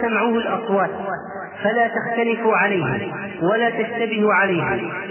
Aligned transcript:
سمعه 0.00 0.28
الأصوات 0.36 0.90
فلا 1.62 1.88
تختلف 1.88 2.40
عليه 2.46 3.12
ولا 3.42 3.70
تشتبه 3.70 4.32
عليه 4.32 4.64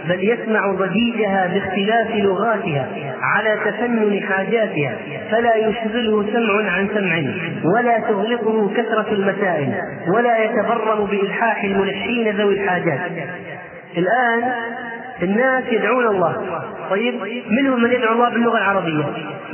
بل 0.09 0.29
يسمع 0.29 0.71
ضجيجها 0.71 1.47
باختلاف 1.53 2.15
لغاتها 2.15 2.89
على 3.21 3.57
تفنن 3.65 4.21
حاجاتها 4.23 4.97
فلا 5.31 5.55
يشغله 5.55 6.25
سمع 6.33 6.71
عن 6.71 6.87
سمع 6.93 7.23
ولا 7.75 7.99
تغلقه 7.99 8.73
كثرة 8.73 9.13
المسائل 9.13 9.73
ولا 10.13 10.37
يتبرم 10.43 11.05
بإلحاح 11.05 11.63
الملحين 11.63 12.35
ذوي 12.35 12.53
الحاجات. 12.53 12.99
الآن 13.97 14.53
الناس 15.23 15.63
يدعون 15.71 16.07
الله 16.07 16.63
طيب 16.89 17.15
منهم 17.49 17.83
من 17.83 17.91
يدعو 17.91 18.13
الله 18.13 18.29
باللغة 18.29 18.57
العربية 18.57 19.05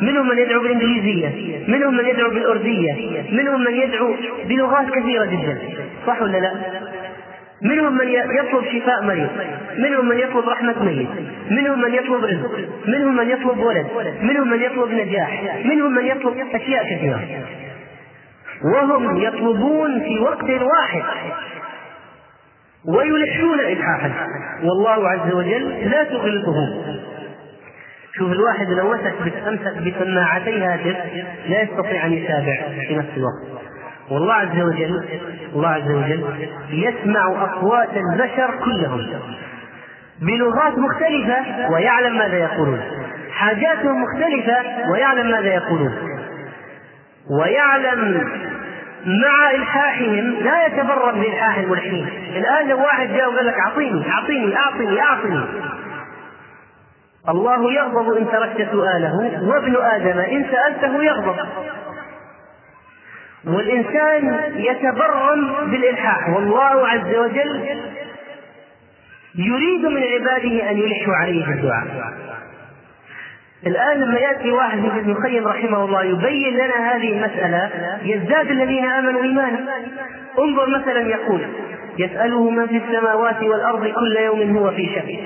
منهم 0.01 0.27
من 0.27 0.37
يدعو 0.37 0.61
بالإنجليزية 0.61 1.29
منهم 1.67 1.97
من 1.97 2.05
يدعو 2.05 2.29
بالأردية 2.29 3.23
منهم 3.31 3.63
من 3.63 3.73
يدعو 3.75 4.15
بلغات 4.49 4.89
كثيرة 4.89 5.25
جدا 5.25 5.59
صح 6.07 6.21
ولا 6.21 6.37
لا 6.37 6.51
منهم 7.61 7.97
من 7.97 8.07
يطلب 8.09 8.63
شفاء 8.73 9.03
مريض 9.03 9.29
منهم 9.77 10.07
من 10.07 10.19
يطلب 10.19 10.49
رحمة 10.49 10.83
ميت 10.83 11.09
منهم 11.51 11.81
من 11.81 11.93
يطلب 11.93 12.25
رزق 12.25 12.51
منهم 12.87 13.15
من 13.15 13.29
يطلب 13.29 13.57
ولد 13.59 13.87
منهم 14.21 14.49
من 14.49 14.61
يطلب 14.61 14.91
نجاح 14.91 15.43
منهم 15.65 15.95
من 15.95 16.05
يطلب 16.05 16.33
أشياء 16.53 16.83
كثيرة 16.83 17.19
وهم 18.63 19.17
يطلبون 19.17 19.99
في 19.99 20.19
وقت 20.19 20.49
واحد 20.49 21.03
ويلحون 22.87 23.59
إلحاحا 23.59 24.11
والله 24.63 25.09
عز 25.09 25.33
وجل 25.33 25.89
لا 25.89 26.03
تغلطهم 26.03 26.95
شوف 28.17 28.31
الواحد 28.31 28.67
لو 28.69 28.93
مسك 28.93 29.33
امسك 29.47 29.77
بسماعتي 29.77 30.63
هاتف 30.63 30.97
لا 31.47 31.61
يستطيع 31.61 32.05
أن 32.05 32.13
يتابع 32.13 32.55
في 32.87 32.95
نفس 32.95 33.09
الوقت. 33.17 33.65
والله 34.11 34.33
عز 34.33 34.61
وجل 34.61 35.03
الله 35.55 35.67
عز 35.67 35.91
وجل 35.91 36.23
يسمع 36.69 37.45
أصوات 37.45 37.89
البشر 37.97 38.51
كلهم 38.65 39.07
بلغات 40.21 40.77
مختلفة 40.77 41.69
ويعلم 41.71 42.17
ماذا 42.17 42.37
يقولون. 42.37 42.81
حاجاتهم 43.31 44.03
مختلفة 44.03 44.57
ويعلم 44.91 45.31
ماذا 45.31 45.53
يقولون. 45.53 45.93
ويعلم 47.39 48.29
مع 49.05 49.51
إلحاحهم 49.51 50.35
لا 50.41 50.65
يتبرم 50.65 51.21
بإلحاح 51.21 51.57
الملحين 51.57 52.07
الآن 52.35 52.67
لو 52.67 52.79
واحد 52.79 53.07
جاء 53.07 53.29
وقال 53.33 53.45
لك 53.45 53.59
أعطيني 53.59 54.09
أعطيني 54.11 54.57
أعطني 54.57 55.01
أعطني 55.01 55.45
الله 57.29 57.73
يغضب 57.73 58.17
إن 58.17 58.31
تركت 58.31 58.71
سؤاله 58.71 59.41
وابن 59.49 59.75
آدم 59.81 60.19
إن 60.19 60.45
سألته 60.51 61.03
يغضب. 61.03 61.35
والإنسان 63.47 64.51
يتبرم 64.55 65.71
بالإلحاح. 65.71 66.29
والله 66.29 66.87
عز 66.87 67.15
وجل 67.15 67.79
يريد 69.35 69.85
من 69.85 70.03
عباده 70.03 70.69
أن 70.71 70.77
يلحوا 70.77 71.15
عليه 71.15 71.45
بالدعاء. 71.45 72.13
الآن 73.67 73.99
لما 73.99 74.19
يأتي 74.19 74.51
واحد 74.51 74.77
مثل 74.77 74.97
ابن 74.97 75.11
القيم 75.11 75.47
رحمه 75.47 75.85
الله 75.85 76.03
يبين 76.03 76.53
لنا 76.53 76.95
هذه 76.95 77.09
المسألة 77.13 77.71
يزداد 78.03 78.51
الذين 78.51 78.85
آمنوا 78.85 79.23
إيمانا. 79.23 79.59
انظر 80.39 80.79
مثلا 80.79 81.01
يقول 81.01 81.41
يسأله 81.99 82.49
من 82.49 82.67
في 82.67 82.77
السماوات 82.77 83.43
والأرض 83.43 83.87
كل 83.87 84.17
يوم 84.25 84.57
هو 84.57 84.71
في 84.71 84.85
شأن. 84.95 85.17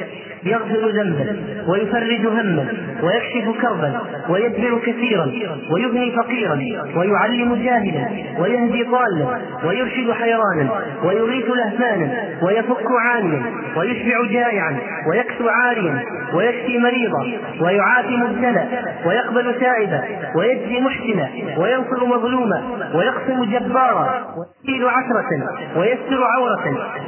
يغفر 0.44 0.90
ذنبا 0.90 1.36
ويفرج 1.68 2.28
هما 2.28 2.66
ويكشف 3.04 3.62
كربا 3.62 4.02
ويجبر 4.30 4.80
كثيرا 4.86 5.32
ويغني 5.72 6.12
فقيرا 6.12 6.60
ويعلم 6.96 7.56
جاهلا 7.56 8.08
ويهدي 8.40 8.84
ضالا 8.84 9.40
ويرشد 9.66 10.12
حيرانا 10.12 10.70
ويغيث 11.04 11.46
لهفانا 11.50 12.12
ويفك 12.44 12.88
عانيا 13.00 13.42
ويشبع 13.78 14.26
جائعا 14.32 14.78
ويكسو 15.10 15.50
عاريا 15.50 16.04
ويشفي 16.34 16.78
مريضا 16.78 17.24
ويعافي 17.62 18.18
مبتلى 18.18 18.66
ويقبل 19.06 19.60
تائبا 19.60 20.04
ويجزي 20.36 20.80
محسنا 20.82 21.30
وينصر 21.58 22.06
مظلوما 22.06 22.64
ويقسم 22.96 23.44
جبارا 23.44 24.26
ويزيد 24.38 24.84
عشرة 24.84 25.30
ويستر 25.76 26.24
عورة 26.24 26.59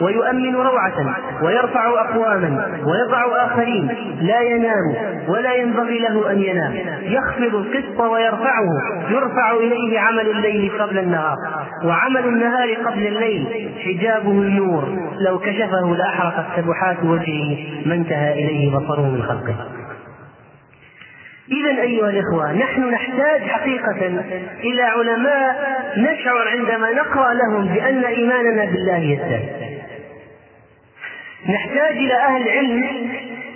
ويؤمن 0.01 0.56
روعة 0.56 1.16
ويرفع 1.41 1.88
أقواما 1.88 2.79
ويضع 2.85 3.45
آخرين 3.45 3.88
لا 4.22 4.41
ينام 4.41 4.95
ولا 5.28 5.53
ينبغي 5.53 6.00
له 6.00 6.31
أن 6.31 6.41
ينام. 6.41 6.73
يخفض 7.01 7.56
القسط 7.56 8.00
ويرفعه 8.00 8.69
يرفع 9.09 9.51
إليه 9.51 10.00
عمل 10.00 10.29
الليل 10.29 10.72
قبل 10.79 11.00
النهار. 11.00 11.35
وعمل 11.85 12.25
النهار 12.25 12.73
قبل 12.85 13.07
الليل 13.07 13.72
حجابه 13.85 14.31
النور. 14.31 14.84
لو 15.19 15.39
كشفه 15.39 15.95
لأحرقت 15.97 16.45
سبحات 16.56 16.97
وجهه 17.03 17.57
ما 17.85 17.95
انتهى 17.95 18.33
إليه 18.33 18.75
بصره 18.75 19.01
من 19.01 19.23
خلقه. 19.23 19.81
إذا 21.51 21.81
أيها 21.81 22.09
الإخوة 22.09 22.53
نحن 22.53 22.89
نحتاج 22.89 23.41
حقيقة 23.41 24.07
إلى 24.63 24.81
علماء 24.81 25.56
نشعر 25.97 26.47
عندما 26.47 26.91
نقرأ 26.91 27.34
لهم 27.34 27.67
بأن 27.67 28.06
إيماننا 28.06 28.66
بالله 28.66 28.97
يزداد. 28.97 29.72
نحتاج 31.50 31.97
إلى 31.97 32.13
أهل 32.13 32.50
علم 32.50 33.09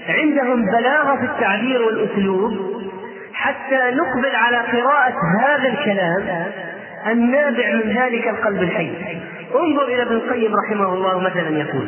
عندهم 0.10 0.66
بلاغة 0.66 1.16
في 1.16 1.26
التعبير 1.26 1.82
والأسلوب 1.82 2.54
حتى 3.34 3.92
نقبل 3.92 4.36
على 4.36 4.58
قراءة 4.58 5.16
هذا 5.42 5.68
الكلام 5.70 6.46
النابع 7.08 7.72
من 7.72 7.98
ذلك 7.98 8.28
القلب 8.28 8.62
الحي. 8.62 8.92
انظر 9.56 9.84
إلى 9.84 10.02
ابن 10.02 10.16
القيم 10.16 10.52
رحمه 10.56 10.94
الله 10.94 11.20
مثلا 11.20 11.58
يقول: 11.60 11.88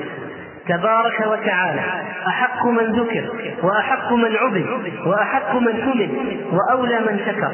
تبارك 0.68 1.20
وتعالى. 1.28 1.82
أحق 2.28 2.66
من 2.66 2.86
ذكر 3.00 3.26
وأحق 3.64 4.14
من 4.14 4.36
عبد 4.36 4.66
وأحق 5.06 5.56
من 5.56 5.82
حمد 5.84 6.12
وأولى 6.52 7.00
من 7.00 7.20
شكر. 7.26 7.52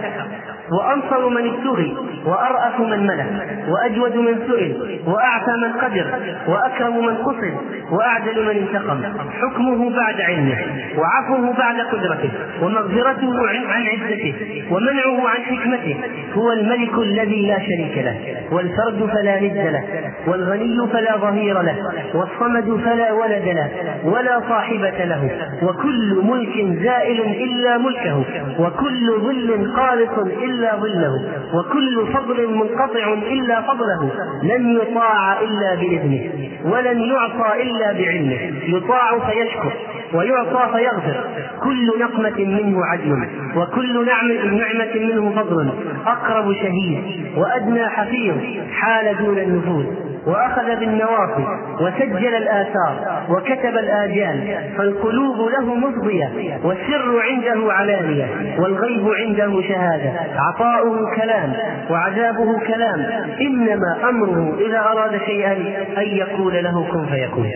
وأنصر 0.72 1.29
من 1.29 1.50
ابتغي 1.50 1.97
وأرأف 2.25 2.79
من 2.79 3.07
ملك 3.07 3.25
وأجود 3.68 4.16
من 4.16 4.35
سئل 4.47 5.01
وأعفى 5.07 5.51
من 5.51 5.74
قدر 5.74 6.06
وأكرم 6.47 7.06
من 7.06 7.16
قصد 7.18 7.53
وأعدل 7.91 8.46
من 8.46 8.57
انتقم. 8.57 9.02
حكمه 9.41 9.90
بعد 9.90 10.22
علمه 10.22 10.57
وعفوه 10.97 11.53
بعد 11.57 11.75
قدرته 11.81 12.31
ومغفرته 12.62 13.47
عن 13.50 13.84
عزته 13.88 14.34
ومنعه 14.72 15.29
عن 15.29 15.41
حكمته. 15.41 15.96
هو 16.34 16.52
الملك 16.52 16.94
الذي 16.97 17.47
لا 17.47 17.59
شريك 17.59 17.97
له 17.97 18.18
والفرد 18.52 19.09
فلا 19.13 19.40
ند 19.40 19.57
له 19.57 19.84
والغني 20.28 20.88
فلا 20.94 21.18
ظهير 21.18 21.62
له 21.62 21.75
والصمد 22.13 22.81
فلا 22.85 23.12
ولد 23.12 23.46
له 23.46 23.69
ولا 24.03 24.40
صاحبة 24.50 25.06
له. 25.06 25.29
وكل 25.63 26.22
ملك 26.23 26.84
زائل 26.84 27.22
إلا 27.22 27.78
ملكه 27.78 28.23
وكل 28.59 29.12
ظل 29.19 29.72
خالص 29.75 30.34
إلا 30.44 30.53
ظله 30.62 31.14
وكل 31.53 32.14
فضل 32.14 32.47
منقطع 32.56 33.14
إلا 33.14 33.62
فضله 33.62 34.12
لن 34.44 34.78
يطاع 34.81 35.41
إلا 35.41 35.75
بإذنه 35.75 36.50
ولن 36.66 37.02
يعصى 37.02 37.62
إلا 37.62 37.91
بعلمه 37.94 38.40
يطاع 38.68 39.19
فيشكر 39.30 39.74
ويعطى 40.14 40.72
فيغفر 40.78 41.24
كل 41.64 42.00
نقمة 42.00 42.40
منه 42.40 42.86
عدل 42.86 43.28
وكل 43.56 44.06
نعمة 44.06 44.94
منه 44.96 45.31
فضل 45.41 45.69
أقرب 46.06 46.53
شهيد 46.53 47.03
وأدنى 47.38 47.90
حفيظ 47.90 48.35
حال 48.72 49.18
دون 49.18 49.38
النفوذ. 49.38 49.85
وأخذ 50.28 50.79
بالنواصي 50.79 51.45
وسجل 51.79 52.35
الآثار 52.35 53.23
وكتب 53.29 53.78
الآجال 53.78 54.57
فالقلوب 54.78 55.50
له 55.50 55.75
مفضية 55.75 56.31
والسر 56.63 57.19
عنده 57.22 57.73
علانية 57.73 58.28
والغيب 58.59 59.07
عنده 59.09 59.61
شهادة. 59.61 60.11
عطاؤه 60.35 61.16
كلام 61.16 61.53
وعذابه 61.89 62.59
كلام. 62.59 63.00
إنما 63.41 64.09
أمره 64.09 64.58
إذا 64.67 64.79
أراد 64.79 65.22
شيئا 65.25 65.53
أن 65.97 66.08
يقول 66.08 66.64
له 66.64 66.87
كن 66.91 67.05
فيكون. 67.05 67.52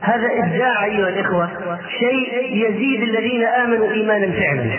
هذا 0.00 0.28
إبداع 0.44 0.84
أيها 0.84 1.08
الإخوة 1.08 1.48
شيء 1.98 2.66
يزيد 2.66 3.02
الذين 3.02 3.44
آمنوا 3.44 3.90
إيمانا 3.90 4.32
فعلا. 4.32 4.70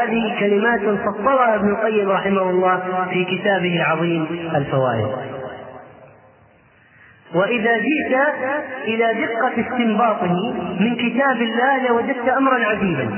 هذه 0.00 0.40
كلمات 0.40 0.80
فصلها 0.80 1.54
ابن 1.54 1.68
القيم 1.68 2.10
رحمه 2.10 2.50
الله 2.50 2.80
في 3.10 3.24
كتابه 3.24 3.76
العظيم 3.76 4.26
الفوائد. 4.54 5.35
وإذا 7.34 7.76
جئت 7.76 8.18
إلى 8.84 9.26
دقة 9.26 9.52
استنباطه 9.60 10.54
من 10.80 10.96
كتاب 10.96 11.42
الله 11.42 11.88
لوجدت 11.88 12.28
أمرا 12.28 12.64
عجيبا. 12.64 13.08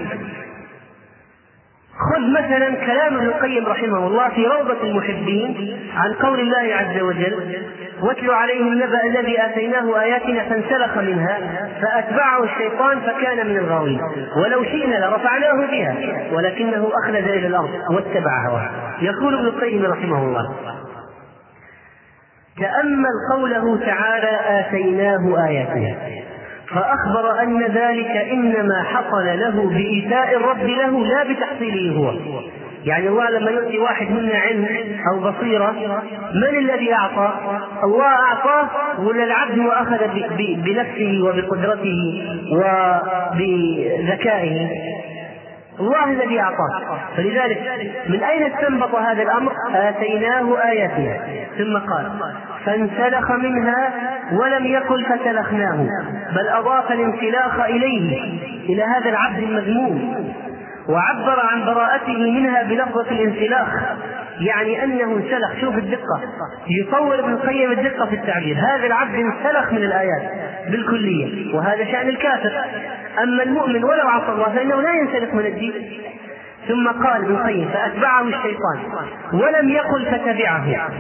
خذ 1.99 2.31
مثلا 2.31 2.75
كلام 2.87 3.17
ابن 3.17 3.27
القيم 3.27 3.67
رحمه 3.67 4.07
الله 4.07 4.29
في 4.29 4.47
روضة 4.47 4.83
المحبين 4.83 5.79
عن 5.95 6.13
قول 6.13 6.41
الله 6.41 6.75
عز 6.75 7.03
وجل 7.03 7.63
واتل 8.03 8.31
عليهم 8.31 8.73
النبأ 8.73 9.05
الذي 9.05 9.45
آتيناه 9.45 10.01
آياتنا 10.01 10.45
فانسلخ 10.49 10.99
منها 10.99 11.69
فأتبعه 11.83 12.45
الشيطان 12.45 13.01
فكان 13.01 13.47
من 13.47 13.57
الغاوين. 13.57 14.01
ولو 14.37 14.65
شئنا 14.65 14.97
لرفعناه 15.07 15.67
بها 15.71 15.97
ولكنه 16.33 16.91
أخلد 17.05 17.29
إلى 17.29 17.47
الأرض 17.47 17.71
واتبع 17.91 18.47
هواه. 18.49 18.71
يقول 19.01 19.35
ابن 19.35 19.47
القيم 19.47 19.87
رحمه 19.87 20.23
الله. 20.23 20.55
تأمل 22.61 23.15
قوله 23.33 23.87
تعالى 23.87 24.41
آتيناه 24.61 25.47
آياتنا. 25.49 25.97
فأخبر 26.75 27.43
أن 27.43 27.63
ذلك 27.63 28.17
إنما 28.33 28.83
حصل 28.83 29.27
له 29.27 29.69
بإيتاء 29.69 30.37
الرب 30.37 30.67
له 30.67 31.07
لا 31.07 31.23
بتحصيله 31.33 31.97
هو. 31.97 32.13
يعني 32.85 33.09
الله 33.09 33.31
لما 33.31 33.51
يؤتي 33.51 33.79
واحد 33.79 34.11
منا 34.11 34.35
علم 34.39 34.67
أو 35.13 35.21
بصيرة 35.31 35.75
من 36.35 36.59
الذي 36.59 36.93
أعطى؟ 36.93 37.35
الله 37.85 38.07
أعطاه 38.07 38.69
ولا 39.01 39.25
العبد 39.25 39.59
هو 39.59 39.71
أخذ 39.71 39.99
بنفسه 40.39 41.23
وبقدرته 41.25 42.23
وبذكائه؟ 43.33 44.69
الله 45.81 46.05
الذي 46.05 46.41
أعطاه. 46.41 46.99
فلذلك 47.17 47.59
من 48.09 48.23
أين 48.23 48.53
استنبط 48.53 48.95
هذا 48.95 49.23
الأمر؟ 49.23 49.53
آتيناه 49.75 50.63
آياتنا. 50.65 51.17
ثم 51.59 51.77
قال 51.77 52.11
فانسلخ 52.65 53.31
منها 53.31 53.93
ولم 54.33 54.67
يقل 54.67 55.05
فسلخناه 55.05 55.89
بل 56.35 56.49
أضاف 56.49 56.93
الانسلاخ 56.93 57.61
إليه 57.61 58.39
إلى 58.69 58.83
هذا 58.83 59.11
العبد 59.11 59.39
المذموم 59.39 60.29
وعبر 60.89 61.41
عن 61.53 61.65
براءته 61.65 62.19
منها 62.19 62.63
بلفظة 62.63 63.11
الانسلاخ. 63.11 63.69
يعني 64.41 64.85
أنه 64.85 65.17
انسلخ. 65.17 65.61
شوف 65.61 65.79
الدقة. 65.79 66.21
يصور 66.69 67.19
ابن 67.19 67.33
القيم 67.33 67.71
الدقة 67.71 68.07
في 68.07 68.15
التعبير. 68.15 68.57
هذا 68.57 68.87
العبد 68.87 69.15
انسلخ 69.15 69.73
من 69.73 69.85
الآيات 69.85 70.23
بالكلية 70.71 71.55
وهذا 71.55 71.85
شأن 71.85 72.09
الكافر. 72.09 72.65
أما 73.23 73.43
المؤمن 73.43 73.85
ولو 73.85 74.09
عصى 74.09 74.33
الله 74.33 74.49
فإنه 74.55 74.83
لا 74.83 74.95
ينسلخ 74.95 75.35
من 75.35 75.47
الدين. 75.47 75.73
ثم 76.69 76.89
قال 76.89 77.25
ابن 77.25 77.35
القيم 77.35 77.69
فأتبعه 77.69 78.23
الشيطان 78.23 78.79
ولم 79.33 79.69
يقل 79.69 80.07
فتبعه. 80.07 80.91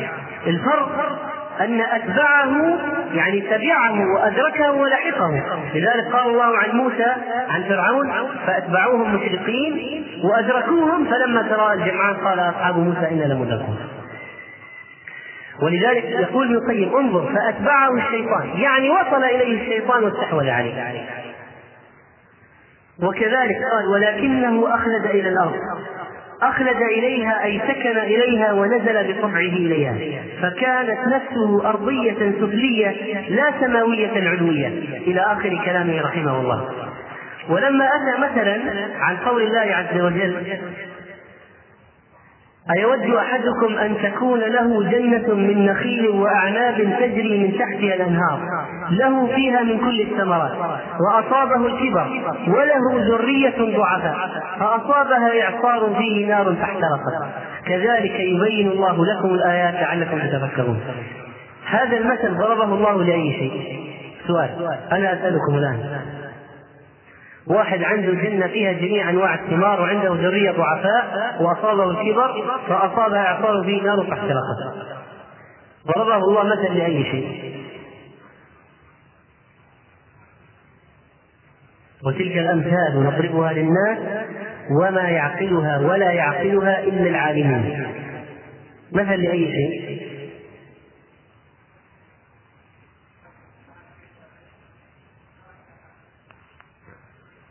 الفرق 0.46 1.19
أن 1.60 1.81
أتبعه 1.81 2.78
يعني 3.12 3.40
تبعه 3.40 4.14
وأدركه 4.14 4.72
ولحقه. 4.72 5.43
لذلك 5.75 6.12
قال 6.12 6.26
الله 6.26 6.58
عن 6.58 6.70
موسى 6.70 7.14
عن 7.49 7.62
فرعون 7.62 8.12
فأتبعوهم 8.46 9.14
مشرقين 9.14 10.05
وأدركوهم 10.25 11.05
فلما 11.05 11.43
ترى 11.43 11.72
الجمعان 11.72 12.14
قال 12.14 12.40
أصحاب 12.40 12.78
موسى 12.78 13.08
إنا 13.10 13.25
لمدركون. 13.25 13.78
ولذلك 15.62 16.05
يقول 16.05 16.46
ابن 16.46 16.56
القيم 16.56 16.96
انظر 16.96 17.32
فأتبعه 17.34 17.94
الشيطان. 17.94 18.61
يعني 18.61 18.90
وصل 18.90 19.25
إليه 19.25 19.62
الشيطان 19.62 20.04
واستحوذ 20.04 20.50
عليه. 20.50 21.06
وكذلك 23.02 23.56
قال 23.72 23.87
ولكنه 23.93 24.75
أخلد 24.75 25.04
إلى 25.04 25.28
الأرض. 25.28 25.54
أخلد 26.43 26.76
إليها 26.99 27.44
أي 27.44 27.61
سكن 27.69 27.99
إليها 27.99 28.52
ونزل 28.52 29.12
بطبعه 29.12 29.40
إليها. 29.40 29.94
فكانت 30.43 30.99
نفسه 31.08 31.69
أرضية 31.69 32.32
سفلية 32.40 32.94
لا 33.29 33.52
سماوية 33.61 34.29
علوية 34.29 34.69
إلى 35.06 35.20
آخر 35.20 35.61
كلامه 35.64 36.00
رحمه 36.02 36.40
الله. 36.40 36.69
ولما 37.49 37.85
أتى 37.85 38.20
مثلا 38.20 38.58
عن 39.00 39.17
قول 39.17 39.43
الله 39.43 39.61
عز 39.75 40.00
وجل 40.00 40.37
أيود 42.76 43.15
أحدكم 43.15 43.79
أن 43.79 43.97
تكون 44.03 44.41
له 44.41 44.91
جنة 44.91 45.35
من 45.35 45.67
نخيل 45.67 46.09
وأعناب 46.09 46.75
تجري 46.75 47.38
من 47.38 47.59
تحتها 47.59 47.94
الأنهار. 47.94 48.41
له 48.91 49.26
فيها 49.26 49.62
من 49.62 49.79
كل 49.79 50.00
الثمرات. 50.00 50.53
وأصابه 51.00 51.67
الكبر. 51.67 52.06
وله 52.49 53.09
ذرية 53.09 53.76
ضعفاء. 53.76 54.17
فأصابها 54.61 55.43
إعصار 55.43 55.94
فيه 55.99 56.29
نار 56.29 56.55
فاحترقت 56.55 57.32
كذلك 57.67 58.20
يبين 58.20 58.69
الله 58.69 59.06
لكم 59.06 59.35
الآيات 59.35 59.75
لعلكم 59.75 60.19
تتفكرون. 60.19 60.81
هذا 61.64 61.97
المثل 61.97 62.38
ضربه 62.38 62.64
الله 62.64 63.05
لأي 63.05 63.32
شيء. 63.32 63.79
سؤال. 64.26 64.50
أنا 64.93 65.12
أسألكم 65.12 65.55
الآن. 65.55 65.79
واحد 67.50 67.83
عنده 67.83 68.12
جنة 68.12 68.47
فيها 68.47 68.73
جميع 68.73 69.11
أنواع 69.11 69.35
الثمار 69.35 69.81
وعنده 69.81 70.15
ذرية 70.15 70.50
ضعفاء 70.50 71.37
وأصابه 71.41 71.91
الكبر 71.91 72.59
فأصابها 72.69 73.27
إعصار 73.27 73.65
فيه 73.65 73.83
نار 73.83 74.06
فاحترقت 74.11 74.99
ضربه 75.87 76.17
الله 76.17 76.45
مثل 76.45 76.79
لأي 76.79 77.05
شيء. 77.05 77.59
وتلك 82.06 82.39
الأمثال 82.39 83.03
نضربها 83.03 83.53
للناس 83.53 83.99
وما 84.81 85.09
يعقلها 85.09 85.79
ولا 85.79 86.11
يعقلها 86.11 86.83
إلا 86.83 87.11
العالمون. 87.11 87.87
مثل 88.93 89.23
لأي 89.23 89.53
شيء. 89.53 90.07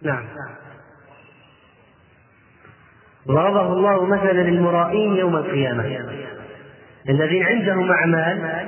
نعم. 0.07 0.25
ضربه 3.27 3.74
الله 3.74 4.06
مثلا 4.06 4.31
للمرائين 4.31 5.15
يوم 5.15 5.36
القيامة. 5.36 6.00
الذين 7.09 7.45
عندهم 7.45 7.92
أعمال 7.92 8.68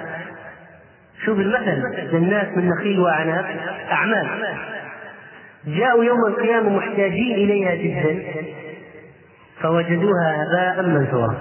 شوف 1.26 1.40
المثل 1.40 1.84
للناس 2.16 2.48
من 2.58 2.70
نخيل 2.70 3.00
وأعناب 3.00 3.46
أعمال. 3.92 4.28
جاءوا 5.68 6.04
يوم 6.04 6.26
القيامة 6.28 6.70
محتاجين 6.70 7.36
إليها 7.36 7.76
جدا 7.76 8.24
فوجدوها 9.62 10.44
هباء 10.44 10.86
منثورا 10.86 11.36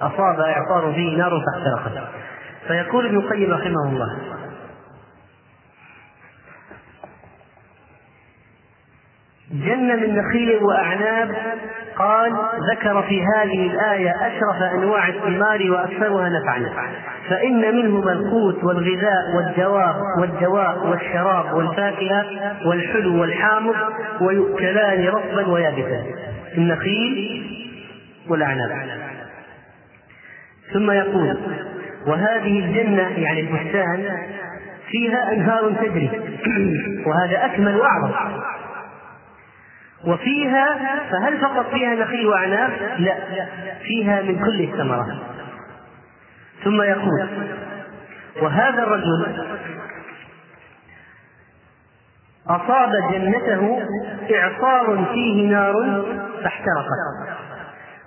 أصاب 0.00 0.40
إعصار 0.40 0.92
فيه 0.94 1.16
نار 1.16 1.30
فاحترقت. 1.30 2.08
فيقول 2.66 3.06
ابن 3.06 3.16
القيم 3.16 3.52
رحمه 3.52 3.88
الله 3.88 4.35
جنة 9.52 9.96
من 9.96 10.16
نخيل 10.16 10.62
وأعناب 10.62 11.36
قال 11.96 12.32
ذكر 12.72 13.02
في 13.02 13.22
هذه 13.22 13.70
الآية 13.70 14.10
أشرف 14.10 14.62
أنواع 14.74 15.08
الثمار 15.08 15.70
وأكثرها 15.70 16.28
نفعا. 16.28 16.90
فإن 17.28 17.76
منهما 17.76 18.12
القوت 18.12 18.64
والغذاء 18.64 19.36
والدواء 19.36 19.96
والدواء 20.20 20.86
والشراب 20.86 21.54
والفاكهة 21.54 22.24
والحلو 22.66 23.20
والحامض 23.20 23.74
ويؤكلان 24.20 25.06
رطبا 25.06 25.46
ويابسا. 25.46 26.02
النخيل 26.56 27.42
والأعناب. 28.28 28.70
ثم 30.72 30.90
يقول 30.90 31.36
وهذه 32.06 32.58
الجنة 32.58 33.18
يعني 33.18 33.40
البستان 33.40 34.04
فيها 34.90 35.32
أنهار 35.32 35.72
تجري. 35.72 36.10
وهذا 37.06 37.44
أكمل 37.44 37.76
وأعظم. 37.76 38.12
وفيها 40.06 40.78
فهل 41.10 41.40
فقط 41.40 41.70
فيها 41.70 41.94
نخيل 41.94 42.26
وأعناب؟ 42.26 42.70
لا. 42.98 43.16
فيها 43.82 44.22
من 44.22 44.38
كل 44.44 44.60
الثمرات. 44.60 45.16
ثم 46.64 46.82
يقول 46.82 47.28
وهذا 48.42 48.82
الرجل 48.82 49.26
أصاب 52.48 52.92
جنته 53.12 53.82
إعصار 54.34 55.04
فيه 55.12 55.50
نار 55.50 56.04
فاحترقت. 56.42 57.36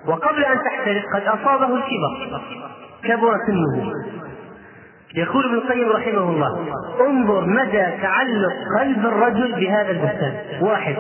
وقبل 0.07 0.45
أن 0.45 0.57
تحترق 0.63 1.03
قد 1.15 1.21
أصابه 1.21 1.75
الكبر 1.75 2.41
كبر 3.03 3.33
سنه. 3.47 3.91
يقول 5.15 5.45
ابن 5.45 5.55
القيم 5.55 5.89
رحمه 5.89 6.29
الله 6.29 6.73
انظر 7.07 7.45
مدى 7.45 7.85
تعلق 8.01 8.53
قلب 8.79 9.05
الرجل 9.05 9.55
بهذا 9.55 9.91
البستان. 9.91 10.33
واحد. 10.61 10.95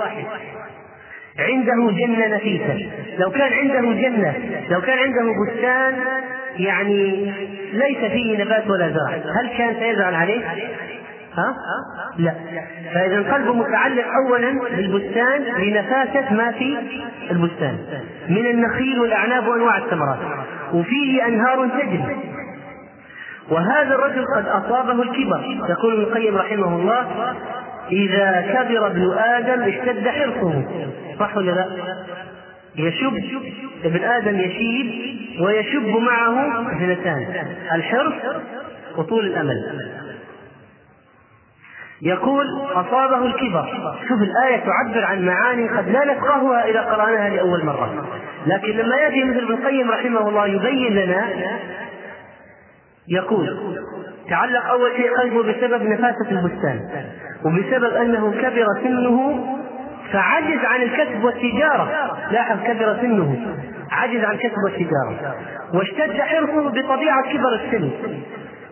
عنده 1.39 1.91
جنة 1.91 2.27
نفيسة. 2.27 2.89
لو 3.19 3.31
كان 3.31 3.53
عنده 3.53 4.01
جنة 4.01 4.33
لو 4.69 4.81
كان 4.81 4.97
عنده 4.97 5.33
بستان 5.45 5.95
يعني 6.57 7.31
ليس 7.73 8.11
فيه 8.11 8.43
نبات 8.43 8.69
ولا 8.69 8.89
زرع. 8.89 9.15
هل 9.41 9.49
كان 9.57 9.75
سيزعل 9.79 10.15
عليه؟ 10.15 10.41
ها؟ 11.33 11.55
لا. 12.17 12.33
فإذا 12.93 13.33
قلبه 13.33 13.53
متعلق 13.53 14.05
أولا 14.25 14.59
بالبستان 14.75 15.41
لنفاسة 15.41 16.33
ما 16.33 16.51
في 16.51 16.77
البستان. 17.31 17.77
من 18.29 18.45
النخيل 18.45 18.99
والأعناب 18.99 19.47
وأنواع 19.47 19.77
الثمرات. 19.77 20.19
وفيه 20.73 21.25
أنهار 21.25 21.67
تجري. 21.67 22.15
وهذا 23.51 23.95
الرجل 23.95 24.25
قد 24.35 24.45
أصابه 24.47 25.01
الكبر. 25.01 25.65
يقول 25.69 25.93
ابن 25.93 26.03
القيم 26.03 26.37
رحمه 26.37 26.75
الله 26.75 27.07
إذا 27.91 28.41
كبر 28.41 28.87
ابن 28.87 29.17
آدم 29.17 29.61
اشتد 29.61 30.07
حرصه 30.07 30.63
صح 31.19 31.37
ولا 31.37 31.51
لا؟ 31.51 31.65
يشب 32.75 33.13
ابن 33.83 34.03
آدم 34.03 34.39
يشيب 34.39 34.91
ويشب 35.41 35.87
معه 35.87 36.61
اثنتان. 36.71 37.45
الحرص 37.75 38.13
وطول 38.97 39.25
الأمل. 39.25 39.89
يقول 42.01 42.45
أصابه 42.73 43.25
الكبر. 43.25 43.93
شوف 44.07 44.21
الآية 44.21 44.57
تعبر 44.57 45.05
عن 45.05 45.25
معاني 45.25 45.69
قد 45.69 45.89
لا 45.89 46.05
نفقهها 46.05 46.65
إذا 46.69 46.81
قرأناها 46.81 47.29
لأول 47.29 47.65
مرة. 47.65 48.07
لكن 48.47 48.69
لما 48.69 48.95
يأتي 48.95 49.23
مثل 49.23 49.39
ابن 49.39 49.53
القيم 49.53 49.91
رحمه 49.91 50.29
الله 50.29 50.47
يبين 50.47 50.95
لنا 50.95 51.27
يقول 53.07 53.77
تعلق 54.29 54.65
أول 54.65 54.91
شيء 54.95 55.17
قلبه 55.17 55.43
بسبب 55.43 55.83
نفاسة 55.83 56.31
البستان 56.31 56.79
وبسبب 57.45 57.93
أنه 57.93 58.31
كبر 58.31 58.65
سنه 58.83 59.58
فعجز 60.13 60.65
عن 60.65 60.81
الكسب 60.81 61.23
والتجارة. 61.23 62.17
لاحظ 62.31 62.57
كبر 62.63 62.97
سنه. 63.01 63.55
عجز 63.91 64.23
عن 64.23 64.31
الكسب 64.31 64.57
والتجارة. 64.63 65.35
واشتد 65.73 66.21
حرصه 66.21 66.69
بطبيعة 66.69 67.23
كبر 67.33 67.53
السن. 67.53 67.91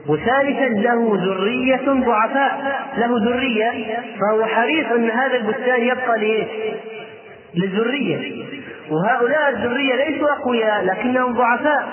وثالثا 0.07 0.67
له 0.67 1.19
ذرية 1.21 1.91
ضعفاء. 2.05 2.81
له 2.97 3.29
ذرية 3.29 3.71
فهو 4.19 4.45
حريص 4.45 4.85
أن 4.85 5.09
هذا 5.09 5.37
البستان 5.37 5.81
يبقى 5.81 6.19
لإيش؟ 6.19 6.47
للذرية. 7.55 8.45
وهؤلاء 8.91 9.49
الذرية 9.49 9.95
ليسوا 9.95 10.31
أقوياء 10.31 10.85
لكنهم 10.85 11.33
ضعفاء 11.33 11.87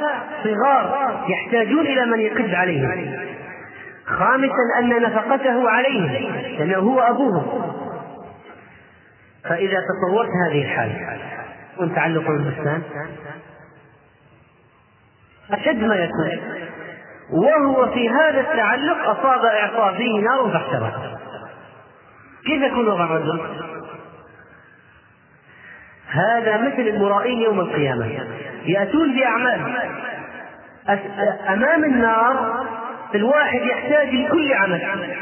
صغار 0.45 1.11
يحتاجون 1.29 1.87
إلى 1.87 2.07
من 2.07 2.21
يقد 2.21 2.55
عليهم. 2.55 3.17
خامسا 4.07 4.79
أن 4.79 5.03
نفقته 5.03 5.71
عليهم 5.71 6.11
لأنه 6.59 6.79
هو 6.79 7.01
أبوهم. 7.01 7.75
فإذا 9.49 9.81
تصورت 9.81 10.29
هذه 10.47 10.63
الحالة 10.63 11.19
وتعلق 11.79 12.27
بالبستان 12.29 12.83
أشد 15.51 15.85
ما 15.85 15.95
يكون. 15.95 16.31
وهو 17.31 17.91
في 17.93 18.11
هذا 18.11 18.41
التعلق 18.41 19.09
أصاب 19.09 19.45
إعصار 19.45 19.95
فيه 19.95 20.21
نار 20.21 20.51
فاحترق 20.53 21.21
كيف 22.47 22.63
يكون 22.63 22.89
وضع 22.89 23.05
الرجل؟ 23.05 23.41
هذا 26.09 26.57
مثل 26.57 26.81
المرائين 26.81 27.43
يوم 27.43 27.61
القيامة. 27.61 28.07
يأتون 28.65 29.15
بأعمال. 29.15 29.77
أمام 31.49 31.85
النار 31.85 32.67
الواحد 33.15 33.61
يحتاج 33.61 34.09
لكل 34.09 34.53
عمل. 34.53 35.17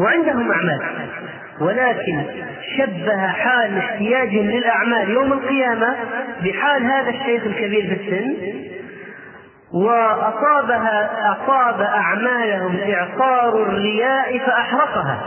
وعندهم 0.00 0.52
أعمال. 0.52 1.08
ولكن 1.60 2.24
شبه 2.78 3.26
حال 3.26 3.78
احتياجهم 3.78 4.50
للأعمال 4.50 5.10
يوم 5.10 5.32
القيامة 5.32 5.96
بحال 6.44 6.84
هذا 6.84 7.10
الشيخ 7.10 7.44
الكبير 7.46 7.86
في 7.86 7.94
السن 7.94 8.36
وأصابها 9.72 11.10
أصاب 11.32 11.80
أعمالهم 11.80 12.78
إعصار 12.92 13.62
الرياء 13.62 14.38
فأحرقها. 14.38 15.20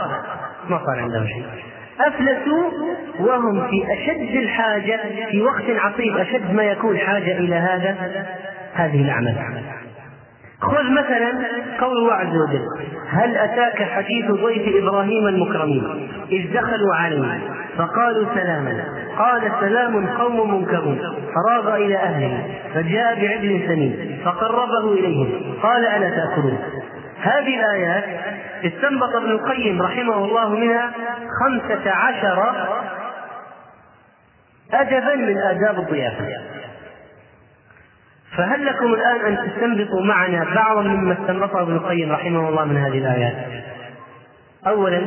ما 0.68 0.78
صار 0.86 1.00
عندهم 1.00 1.26
شيء. 1.26 1.44
أفلسوا 2.00 2.70
وهم 3.20 3.68
في 3.70 3.84
أشد 3.92 4.36
الحاجة 4.36 5.00
في 5.30 5.42
وقت 5.42 5.64
عصيب 5.68 6.16
أشد 6.16 6.54
ما 6.54 6.62
يكون 6.62 6.98
حاجة 6.98 7.32
إلى 7.32 7.54
هذا. 7.54 7.96
هذه 8.74 9.02
الأعمال. 9.02 9.36
خذ 10.60 10.90
مثلا 10.90 11.32
قول 11.80 11.96
الله 11.98 12.12
عز 12.12 12.36
وجل 12.36 12.64
هل 13.08 13.36
أتاك 13.36 13.82
حديث 13.82 14.30
ضيف 14.30 14.84
إبراهيم 14.84 15.26
المكرمين؟ 15.26 16.10
إذ 16.30 16.52
دخلوا 16.54 16.94
عليه 16.94 17.38
فقالوا 17.76 18.26
سلاما. 18.34 18.84
قال 19.18 19.52
سلام 19.60 20.06
قوم 20.06 20.54
منكرون 20.54 20.98
فراغ 21.34 21.76
إلى 21.76 21.96
أهله 21.96 22.42
فجاء 22.74 23.14
بعجل 23.14 23.62
سمين 23.68 24.20
فقربه 24.24 24.92
إليهم 24.92 25.54
قال 25.62 25.86
ألا 25.86 26.10
تأكلون؟ 26.10 26.58
هذه 27.20 27.60
الآيات 27.60 28.04
استنبط 28.64 29.16
ابن 29.16 29.30
القيم 29.30 29.82
رحمه 29.82 30.24
الله 30.24 30.48
منها 30.48 30.90
خمسة 31.40 31.90
عشر 31.90 32.66
أدبا 34.72 35.14
من 35.14 35.38
آداب 35.38 35.78
الضيافة. 35.78 36.24
فهل 38.38 38.66
لكم 38.66 38.94
الآن 38.94 39.26
أن 39.26 39.50
تستنبطوا 39.50 40.02
معنا 40.02 40.54
بعضا 40.54 40.82
مما 40.82 41.12
استنبطه 41.12 41.62
ابن 41.62 41.76
القيم 41.76 42.12
رحمه 42.12 42.48
الله 42.48 42.64
من 42.64 42.76
هذه 42.76 42.98
الآيات؟ 42.98 43.64
أولا 44.66 44.98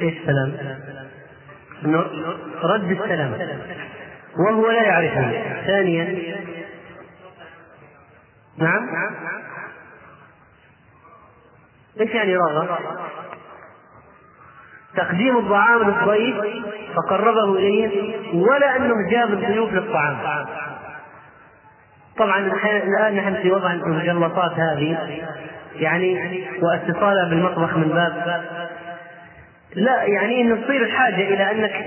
إيش 0.00 0.14
السلام؟ 0.16 0.78
رد 2.62 2.90
السلام 2.90 3.38
وهو 4.38 4.70
لا 4.70 4.82
يعرفه 4.82 5.42
ثانيا 5.66 6.32
نعم 8.58 8.88
إيش 12.00 12.10
يعني 12.10 12.36
راغب؟ 12.36 12.68
تقديم 14.96 15.36
الطعام 15.38 15.82
للضيف 15.82 16.36
فقربه 16.96 17.58
إليه 17.58 18.16
ولا 18.34 18.76
أنه 18.76 19.10
جاب 19.10 19.32
الضيوف 19.32 19.72
للطعام 19.72 20.16
طبعا 22.18 22.38
الآن 22.38 23.16
نحن 23.16 23.42
في 23.42 23.50
وضع 23.50 23.72
المجلطات 23.72 24.52
هذه. 24.52 24.98
يعني 25.76 26.44
واتصالها 26.62 27.28
بالمطبخ 27.28 27.76
من 27.76 27.88
باب 27.88 28.42
لا 29.74 30.02
يعني 30.02 30.40
إنه 30.40 30.56
تصير 30.56 30.82
الحاجة 30.82 31.14
إلى 31.34 31.50
أنك 31.50 31.86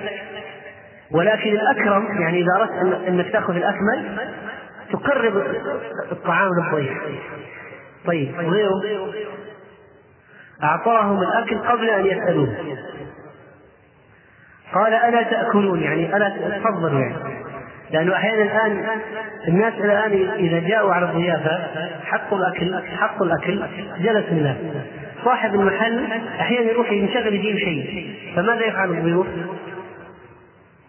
ولكن 1.11 1.49
الأكرم 1.49 2.21
يعني 2.21 2.39
إذا 2.39 2.51
أردت 2.57 3.07
أنك 3.07 3.31
تأخذ 3.31 3.55
الأكمل 3.55 4.29
تقرب 4.91 5.37
الطعام 6.11 6.49
للضيف. 6.57 6.97
طيب 8.05 8.35
غيره؟ 8.39 8.71
أعطاهم 10.63 11.21
الأكل 11.21 11.57
قبل 11.57 11.89
أن 11.89 12.05
يسألوه. 12.05 12.55
قال 14.73 14.93
ألا 14.93 15.23
تأكلون؟ 15.23 15.81
يعني 15.81 16.17
ألا 16.17 16.59
تفضلوا 16.59 16.99
يعني. 16.99 17.44
لأنه 17.95 18.15
أحيانا 18.15 18.43
الآن 18.43 18.99
الناس 19.47 19.73
الآن 19.73 20.11
إذا 20.35 20.59
جاءوا 20.59 20.93
على 20.93 21.05
الضيافة 21.05 21.59
حقوا 22.05 22.37
الأكل 22.37 22.87
حقوا 22.97 23.25
الأكل 23.25 23.61
جلس 23.99 24.25
الناس 24.31 24.57
صاحب 25.25 25.55
المحل 25.55 26.11
أحيانا 26.39 26.71
يروح 26.71 26.91
ينشغل 26.91 27.33
يجيب 27.33 27.57
شيء. 27.57 28.09
فماذا 28.35 28.65
يفعل 28.65 28.89
الضيوف؟ 28.89 29.27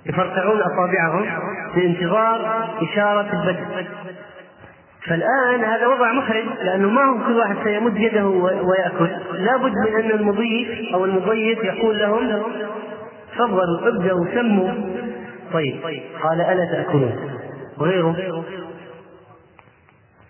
يفرقعون 0.07 0.61
أصابعهم 0.61 1.27
بانتظار 1.75 2.69
إشارة 2.83 3.27
البدء. 3.33 3.87
فالآن 5.07 5.65
هذا 5.65 5.87
وضع 5.87 6.13
محرج 6.13 6.45
لأنه 6.63 6.91
ما 6.91 7.03
هو 7.03 7.27
كل 7.27 7.37
واحد 7.39 7.57
سيمد 7.65 7.97
يده 7.97 8.27
ويأكل. 8.27 9.09
لابد 9.33 9.73
من 9.73 10.05
أن 10.05 10.11
المضيف 10.11 10.95
أو 10.95 11.05
المضيف 11.05 11.59
يقول 11.65 11.99
لهم 11.99 12.43
تفضلوا 13.33 13.89
ابدأوا 13.89 14.27
سموا. 14.35 14.71
طيب. 15.53 15.81
قال 16.23 16.41
ألا 16.41 16.65
تأكلون؟ 16.65 17.31
وغيره. 17.79 18.17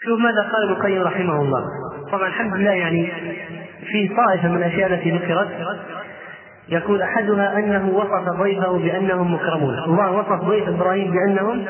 شوف 0.04 0.20
ماذا 0.20 0.42
قال 0.52 0.62
ابن 0.62 0.72
القيم 0.72 1.02
رحمه 1.02 1.42
الله. 1.42 1.64
طبعا 2.12 2.28
الحمد 2.28 2.56
لله 2.56 2.70
يعني 2.70 3.12
في 3.90 4.08
طائفة 4.08 4.48
من 4.48 4.56
الأشياء 4.56 4.92
التي 4.92 5.10
ذكرت. 5.10 5.48
يقول 6.68 7.02
أحدها 7.02 7.58
أنه 7.58 7.88
وصف 7.94 8.40
ضيفه 8.40 8.78
بأنهم 8.78 9.34
مكرمون. 9.34 9.78
الله 9.78 10.12
وصف 10.12 10.44
ضيف 10.44 10.68
إبراهيم 10.68 11.10
بأنهم 11.10 11.64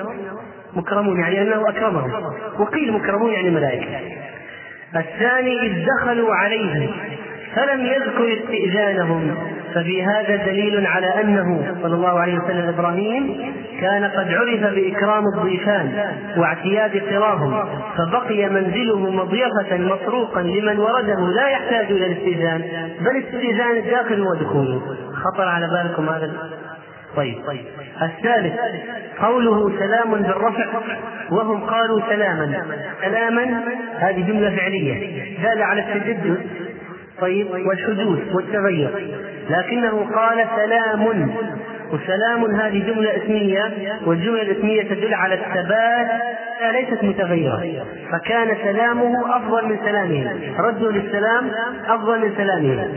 مكرمون 0.75 1.21
يعني 1.21 1.43
أنه 1.43 1.69
أكرمهم. 1.69 2.12
وقيل 2.59 2.93
مكرمون 2.93 3.33
يعني 3.33 3.50
ملائكة. 3.50 4.00
الثاني 4.97 5.67
إذ 5.67 5.87
دخلوا 5.87 6.35
عليه 6.35 6.91
فلم 7.55 7.87
يذكر 7.87 8.43
استئذانهم. 8.43 9.37
ففي 9.76 10.02
هذا 10.02 10.37
دليل 10.37 10.87
على 10.87 11.21
أنه 11.21 11.75
صلى 11.83 11.95
الله 11.95 12.21
عليه 12.21 12.38
وسلم 12.38 12.68
إبراهيم 12.68 13.54
كان 13.80 14.04
قد 14.04 14.28
عرف 14.28 14.75
بإكرام 14.75 15.25
الضيفان 15.35 16.14
واعتياد 16.37 17.02
قراهم 17.11 17.68
فبقي 17.99 18.49
منزله 18.49 19.11
مضيفة 19.11 19.76
مطروقا 19.76 20.42
لمن 20.42 20.78
ورده 20.78 21.21
لا 21.37 21.49
يحتاج 21.49 21.87
إلى 21.92 22.06
الاستئذان 22.06 22.62
بل 23.00 23.16
استئذان 23.16 23.76
الداخل 23.76 24.21
ودخوله 24.21 24.80
خطر 25.12 25.49
على 25.49 25.66
بالكم 25.66 26.09
هذا؟ 26.09 26.33
طيب. 27.16 27.37
الثالث 28.02 28.54
قوله 29.21 29.78
سلام 29.78 30.11
بالرفع 30.11 30.66
وهم 31.30 31.61
قالوا 31.61 32.00
سلاما. 32.09 32.62
سلاما 33.04 33.62
هذه 33.99 34.26
جملة 34.26 34.56
فعلية. 34.56 35.23
دالة 35.42 35.64
على 35.64 35.80
التجدد. 35.80 36.40
طيب 37.21 37.47
والحدوث 37.51 38.35
والتغير. 38.35 38.91
لكنه 39.51 40.11
قال 40.15 40.47
سلام. 40.57 41.31
وسلام 41.93 42.45
هذه 42.45 42.87
جملة 42.87 43.17
اسمية 43.17 43.73
والجملة 44.07 44.43
الاسمية 44.43 44.83
تدل 44.83 45.15
على 45.15 45.35
الثبات 45.35 46.09
ليست 46.73 47.05
متغيرة. 47.05 47.85
فكان 48.13 48.57
سلامه 48.63 49.37
أفضل 49.37 49.69
من 49.69 49.79
سلامهم 49.85 50.41
رده 50.59 50.91
للسلام 50.91 51.51
أفضل 51.87 52.21
من 52.21 52.33
سلامهم 52.37 52.89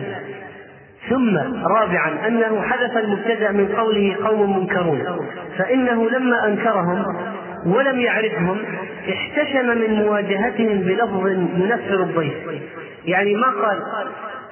ثم 1.09 1.37
رابعا 1.67 2.27
أنه 2.27 2.61
حذف 2.61 2.97
المبتدأ 2.97 3.51
من 3.51 3.67
قوله 3.67 4.15
قوم 4.25 4.59
منكرون. 4.59 5.27
فإنه 5.57 6.09
لما 6.09 6.47
أنكرهم 6.47 7.03
ولم 7.65 7.99
يعرفهم 7.99 8.57
احتشم 9.09 9.77
من 9.77 9.93
مواجهتهم 9.93 10.79
بلفظ 10.79 11.27
ينفر 11.55 12.03
الضيف. 12.03 12.33
يعني 13.09 13.35
ما 13.35 13.47
قال 13.47 13.83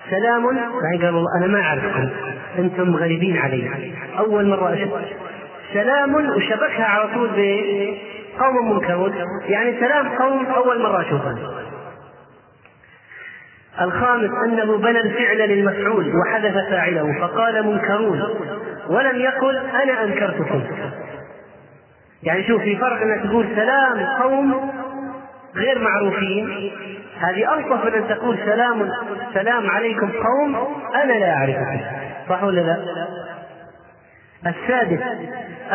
سلام؟ 0.10 0.58
يعني 0.58 1.06
قال 1.06 1.16
والله 1.16 1.38
أنا 1.38 1.48
ما 1.48 1.62
اعرفكم 1.62 2.10
أنتم 2.60 2.96
غريبين 2.96 3.38
علي. 3.38 3.92
أول 4.20 4.48
مرة 4.48 4.74
أشوف. 4.74 4.90
سلام 5.74 6.16
وشبكها 6.16 6.86
على 6.86 7.10
طول 7.14 7.28
بقوم 7.28 8.72
منكرون 8.74 9.14
يعني 9.46 9.80
سلام 9.80 10.10
قوم 10.10 10.46
أول 10.46 10.82
مرة 10.82 11.02
اشوفهم 11.02 11.38
الخامس 13.82 14.30
أنه 14.46 14.78
بنى 14.78 15.00
الفعل 15.00 15.38
للمفعول 15.38 16.14
وحذف 16.16 16.54
فاعله 16.70 17.20
فقال 17.20 17.68
منكرون. 17.68 18.22
ولم 18.90 19.16
يقل 19.16 19.58
أنا 19.58 20.04
أنكرتكم. 20.04 20.64
يعني 22.24 22.44
شوف 22.48 22.62
في 22.62 22.76
فرق 22.78 23.02
أنك 23.02 23.24
تقول 23.24 23.48
سلام 23.56 24.06
قوم 24.22 24.72
غير 25.58 25.80
معروفين. 25.80 26.72
هذه 27.20 27.54
ألطف 27.54 27.86
من 27.86 27.94
أن 27.94 28.08
تقول 28.08 28.38
سلام 28.46 28.90
سلام 29.34 29.70
عليكم 29.70 30.12
قوم 30.12 30.56
أنا 30.96 31.14
لا 31.14 31.34
أعرفكم 31.34 31.80
صح 32.30 32.44
ولا 32.44 32.62
لا؟ 32.62 32.78
السادس 34.48 35.02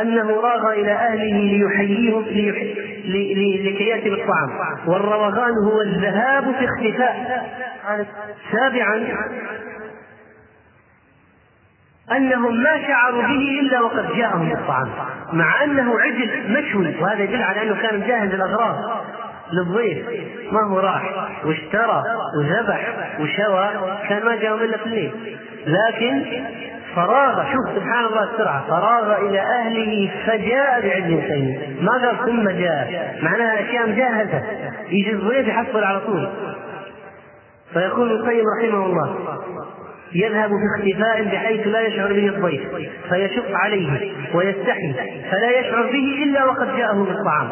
أنه 0.01 0.41
راغ 0.41 0.73
إلى 0.73 0.93
أهله 0.93 1.39
ليحييهم 1.39 2.23
لكي 3.05 3.85
يأتي 3.85 4.11
بالطعام. 4.11 4.51
والروغان 4.87 5.53
هو 5.65 5.81
الذهاب 5.81 6.45
في 6.45 6.65
اختفاء. 6.65 7.47
سابعا 8.53 9.07
أنهم 12.13 12.63
ما 12.63 12.87
شعروا 12.87 13.23
به 13.23 13.61
إلا 13.61 13.81
وقد 13.81 14.17
جاءهم 14.17 14.53
الطعام 14.53 14.89
مع 15.33 15.65
أنه 15.65 16.01
عجل 16.01 16.53
مشوي 16.53 17.01
وهذا 17.01 17.23
يدل 17.23 17.43
على 17.43 17.63
أنه 17.63 17.83
كان 17.83 18.01
مجهز 18.01 18.35
الأغراض 18.35 18.77
للضيف. 19.53 20.07
ما 20.53 20.61
هو 20.71 20.79
راح؟ 20.79 21.03
واشترى 21.45 22.03
وذبح 22.39 22.95
وشوى 23.21 23.69
كان 24.09 24.25
ما 24.25 24.37
جاءهم 24.37 24.63
إلا 24.63 24.77
في 24.77 24.87
الليل 24.87 25.13
لكن 25.67 26.23
فراغ 26.97 27.45
شوف 27.53 27.77
سبحان 27.77 28.05
الله 28.05 28.33
السرعة 28.33 28.67
فراغ 28.69 29.27
إلى 29.27 29.41
أهله 29.41 30.11
فجاء 30.27 30.81
بعجل 30.81 31.23
سمين 31.29 31.77
ما 31.81 31.93
قال 31.93 32.27
ثم 32.27 32.51
جاء؟ 32.51 33.19
معناها 33.23 33.61
أشياء 33.61 33.89
مجهزة 33.89 34.43
يجي 34.89 35.13
الضيف 35.13 35.49
يحصل 35.49 35.85
على 35.85 36.01
طول. 36.01 36.29
فيقول 37.73 38.11
ابن 38.13 38.21
القيم 38.21 38.45
رحمه 38.59 38.87
الله 38.87 39.17
يذهب 40.15 40.51
في 40.51 40.65
اختفاء 40.77 41.25
بحيث 41.25 41.67
لا 41.67 41.81
يشعر 41.81 42.13
به 42.13 42.29
الضيف 42.29 42.63
فيشق 43.09 43.45
عليه 43.55 44.13
ويستحي 44.35 44.95
فلا 45.31 45.59
يشعر 45.61 45.83
به 45.83 46.23
إلا 46.23 46.45
وقد 46.45 46.77
جاءه 46.77 47.05
بالطعام. 47.05 47.49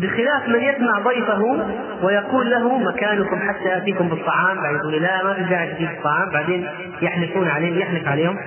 بخلاف 0.00 0.48
من 0.48 0.60
يسمع 0.60 0.98
ضيفه 0.98 1.66
ويقول 2.02 2.50
له 2.50 2.78
مكانكم 2.78 3.38
حتى 3.48 3.76
اتيكم 3.76 4.08
بالطعام 4.08 4.56
بعد 4.56 4.74
يقول 4.74 5.02
لا 5.02 5.24
ما 5.24 5.34
في 5.34 5.42
داعي 5.42 5.74
تجيب 5.74 5.88
الطعام 5.90 6.30
بعدين 6.32 6.66
يحلفون 7.02 7.48
عليه 7.48 7.80
يحلف 7.80 8.08
عليهم. 8.08 8.38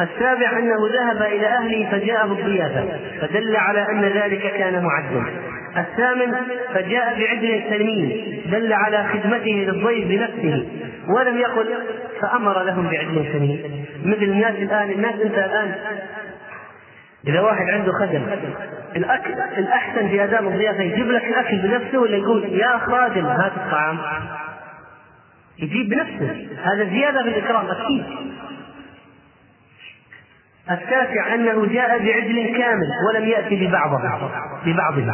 السابع 0.00 0.58
أنه 0.58 0.76
ذهب 0.94 1.22
إلى 1.22 1.46
أهله 1.46 1.90
فجاء 1.90 2.28
بالضيافه 2.28 2.84
فدل 3.20 3.56
على 3.56 3.86
أن 3.90 4.04
ذلك 4.04 4.52
كان 4.58 4.84
معدا 4.84 5.24
الثامن 5.76 6.34
فجاء 6.74 7.18
بعجل 7.18 7.62
سمين 7.70 8.40
دل 8.50 8.72
على 8.72 9.04
خدمته 9.12 9.50
للضيف 9.52 10.08
بنفسه 10.08 10.68
ولم 11.08 11.38
يقل 11.38 11.66
فأمر 12.20 12.62
لهم 12.62 12.88
بعجل 12.88 13.24
سمين 13.32 13.86
مثل 14.04 14.22
الناس 14.22 14.54
الآن 14.54 14.90
الناس 14.90 15.14
أنت 15.14 15.38
الآن 15.38 15.74
إذا 17.26 17.40
واحد 17.40 17.68
عنده 17.68 17.92
خدم 17.92 18.22
الأكل 18.96 19.32
الأحسن 19.58 20.08
في 20.08 20.24
آداب 20.24 20.46
الضيافة 20.46 20.82
يجيب 20.82 21.10
لك 21.10 21.24
الأكل 21.24 21.58
بنفسه 21.58 21.98
ولا 21.98 22.16
يقول 22.16 22.44
يا 22.44 22.78
خادم 22.78 23.26
هات 23.26 23.52
الطعام؟ 23.56 23.98
يجيب 25.58 25.88
بنفسه. 25.88 26.48
هذا 26.64 26.84
زيادة 26.84 27.22
في 27.22 27.28
الإكرام 27.28 27.66
أكيد. 27.66 28.04
التاسع 30.70 31.34
أنه 31.34 31.66
جاء 31.66 31.98
بعجل 31.98 32.56
كامل 32.58 32.88
ولم 33.08 33.28
يأتي 33.28 33.66
ببعضه 33.66 33.98
ببعضه. 34.66 35.04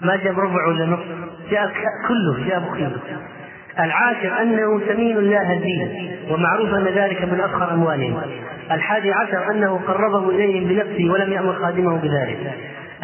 ما 0.00 0.16
جاب 0.16 0.40
ربع 0.40 0.66
ولا 0.66 0.86
نصف؟ 0.86 1.06
جاء 1.50 1.72
كله 2.08 2.48
جاء 2.48 2.60
بخيل 2.60 2.96
العاشر 3.78 4.42
أنه 4.42 4.80
سمين 4.88 5.16
لا 5.18 5.52
هزيل 5.52 6.10
ومعروف 6.30 6.74
أن 6.74 6.84
ذلك 6.84 7.22
من 7.22 7.40
أفخر 7.40 7.72
أموالهم. 7.74 8.22
الحادي 8.70 9.12
عشر 9.12 9.50
أنه 9.50 9.80
قربه 9.86 10.30
إليهم 10.30 10.68
بنفسه 10.68 11.10
ولم 11.12 11.32
يأمر 11.32 11.52
خادمه 11.52 11.96
بذلك. 11.96 12.54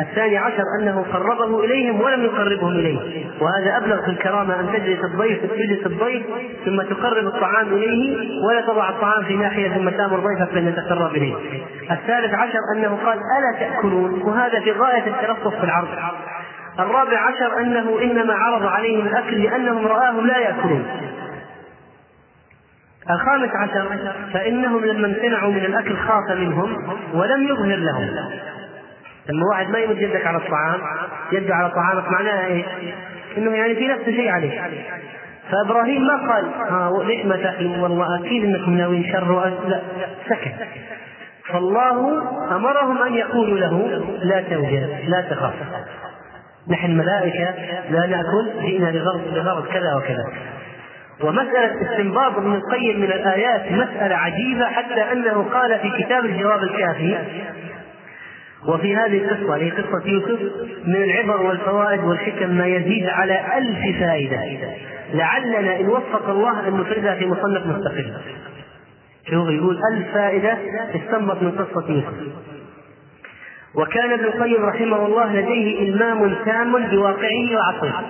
الثاني 0.01 0.37
عشر 0.37 0.63
أنه 0.81 1.05
قربه 1.13 1.65
إليهم 1.65 2.01
ولم 2.01 2.25
يقربهم 2.25 2.73
إليه. 2.73 3.27
وهذا 3.41 3.77
أبلغ 3.77 4.05
في 4.05 4.11
الكرامة 4.11 4.61
أن 4.61 4.67
تجلس 4.73 5.05
الضيف 5.05 5.41
تجلس 5.53 5.87
الضيف 5.87 6.27
ثم 6.65 6.83
تقرب 6.83 7.27
الطعام 7.27 7.67
إليه 7.67 8.17
ولا 8.49 8.61
تضع 8.61 8.89
الطعام 8.89 9.25
في 9.25 9.37
ناحية 9.37 9.69
ثم 9.69 9.89
تأمر 9.89 10.19
ضيفك 10.19 10.55
بأن 10.55 10.69
يتقرب 10.69 11.17
إليه. 11.17 11.35
الثالث 11.91 12.35
عشر 12.35 12.59
أنه 12.77 12.99
قال 13.07 13.19
ألا 13.19 13.59
تأكلون؟ 13.59 14.23
وهذا 14.23 14.61
في 14.61 14.73
غاية 14.73 15.07
التلطف 15.07 15.55
في 15.59 15.65
العرض. 15.65 15.89
الرابع 16.79 17.19
عشر 17.19 17.61
أنه 17.61 17.99
إنما 18.03 18.35
عرض 18.35 18.67
عليهم 18.67 19.07
الأكل 19.07 19.43
لأنهم 19.43 19.87
رآهم 19.87 20.27
لا 20.27 20.39
يأكلون. 20.39 20.85
الخامس 23.11 23.51
عشر 23.55 24.13
فإنهم 24.33 24.85
لما 24.85 25.07
امتنعوا 25.07 25.53
من 25.53 25.65
الأكل 25.65 25.97
خاف 25.97 26.37
منهم 26.39 26.99
ولم 27.15 27.49
يظهر 27.49 27.77
لهم. 27.77 28.09
لما 29.29 29.43
واحد 29.51 29.71
ما 29.71 29.79
يمد 29.79 29.99
يدك 30.03 30.27
على 30.27 30.37
الطعام 30.37 30.81
يده 31.33 31.55
على 31.55 31.71
طعامك 31.71 32.09
معناها 32.09 32.47
إيه؟ 32.47 32.65
إنه 33.39 33.57
يعني 33.57 33.75
في 33.75 33.89
نفس 33.89 34.05
شيء 34.05 34.31
عليه 34.31 34.61
فإبراهيم 35.51 36.07
ما 36.07 36.33
قال 36.33 36.45
ها 36.71 37.05
ليش 37.05 37.27
ما 37.27 37.37
تاكلوا 37.37 37.77
والله 37.77 38.21
أكيد 38.21 38.45
إنكم 38.45 38.77
ناويين 38.77 39.13
شر 39.13 39.53
لا 39.69 39.81
سكت. 40.29 40.55
فالله 41.49 42.23
أمرهم 42.57 43.03
أن 43.03 43.15
يقولوا 43.15 43.59
له 43.59 44.01
لا 44.23 44.41
توجد 44.41 44.99
لا 45.09 45.21
تخاف. 45.21 45.55
نحن 46.69 46.97
ملائكة 46.97 47.55
لا 47.91 48.07
نأكل 48.07 48.51
جئنا 48.63 48.91
لغرض 49.35 49.67
كذا 49.67 49.95
وكذا. 49.95 50.25
ومسألة 51.23 51.83
استنباط 51.83 52.37
ابن 52.37 52.55
القيم 52.55 53.01
من 53.01 53.13
الآيات 53.13 53.73
مسألة 53.73 54.15
عجيبة 54.17 54.67
حتى 54.67 55.13
أنه 55.13 55.43
قال 55.43 55.79
في 55.79 56.05
كتاب 56.05 56.25
الجواب 56.25 56.63
الكافي. 56.63 57.19
وفي 58.69 58.97
هذه 58.97 59.25
القصة 59.25 59.57
هي 59.57 59.71
قصة 59.71 60.03
يوسف 60.07 60.41
من 60.87 61.03
العبر 61.03 61.43
والفوائد 61.43 62.05
والحكم 62.05 62.51
ما 62.51 62.67
يزيد 62.67 63.07
على 63.09 63.59
ألف 63.59 64.01
فائدة. 64.01 64.41
لعلنا 65.15 65.81
إن 65.81 65.89
وفق 65.89 66.29
الله 66.29 66.69
أن 66.69 66.81
نفردها 66.81 67.15
في 67.15 67.27
مصنف 67.27 67.67
مستقل. 67.67 68.13
شوف 69.31 69.49
يقول 69.49 69.79
ألف 69.93 70.15
فائدة 70.15 70.59
استنبط 70.95 71.43
من 71.43 71.51
قصة 71.51 71.91
يوسف. 71.91 72.47
وكان 73.75 74.13
ابن 74.13 74.25
القيم 74.25 74.65
رحمه 74.67 75.07
الله 75.07 75.33
لديه 75.33 75.89
إلمام 75.89 76.35
تام 76.45 76.73
بواقعه 76.73 77.57
وعصره. 77.57 78.05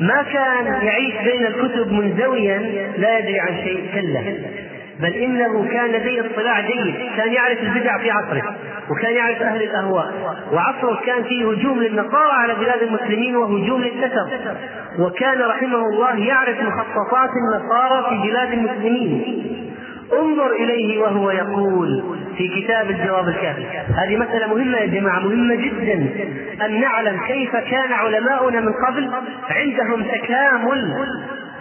ما 0.00 0.22
كان 0.32 0.66
يعيش 0.66 1.14
بين 1.24 1.46
الكتب 1.46 1.92
منزويا 1.92 2.58
لا 2.98 3.18
يدري 3.18 3.40
عن 3.40 3.56
شيء 3.64 3.90
كلا 3.94 4.20
بل 5.00 5.12
إنه 5.12 5.68
كان 5.72 5.90
لديه 5.90 6.20
اطلاع 6.20 6.60
جيد، 6.60 6.94
كان 7.16 7.32
يعرف 7.32 7.58
البدع 7.62 7.98
في 7.98 8.10
عصره، 8.10 8.56
وكان 8.90 9.12
يعرف 9.12 9.42
أهل 9.42 9.62
الأهواء، 9.62 10.12
وعصره 10.52 11.00
كان 11.06 11.22
فيه 11.22 11.50
هجوم 11.50 11.80
للنصارى 11.80 12.32
على 12.32 12.54
بلاد 12.54 12.82
المسلمين 12.82 13.36
وهجوم 13.36 13.82
للكسر، 13.82 14.56
وكان 14.98 15.40
رحمه 15.40 15.88
الله 15.88 16.18
يعرف 16.18 16.56
مخططات 16.62 17.30
النصارى 17.36 18.08
في 18.08 18.30
بلاد 18.30 18.52
المسلمين، 18.52 19.22
انظر 20.12 20.52
إليه 20.52 21.00
وهو 21.02 21.30
يقول 21.30 22.04
في 22.36 22.48
كتاب 22.60 22.90
الجواب 22.90 23.28
الكافي. 23.28 23.66
هذه 24.04 24.16
مسألة 24.16 24.46
مهمة 24.46 24.78
يا 24.78 24.86
جماعة 24.86 25.20
مهمة 25.20 25.54
جدا. 25.54 25.94
أن 26.66 26.80
نعلم 26.80 27.20
كيف 27.26 27.56
كان 27.56 27.92
علماؤنا 27.92 28.60
من 28.60 28.72
قبل 28.86 29.10
عندهم 29.50 30.02
تكامل 30.02 31.06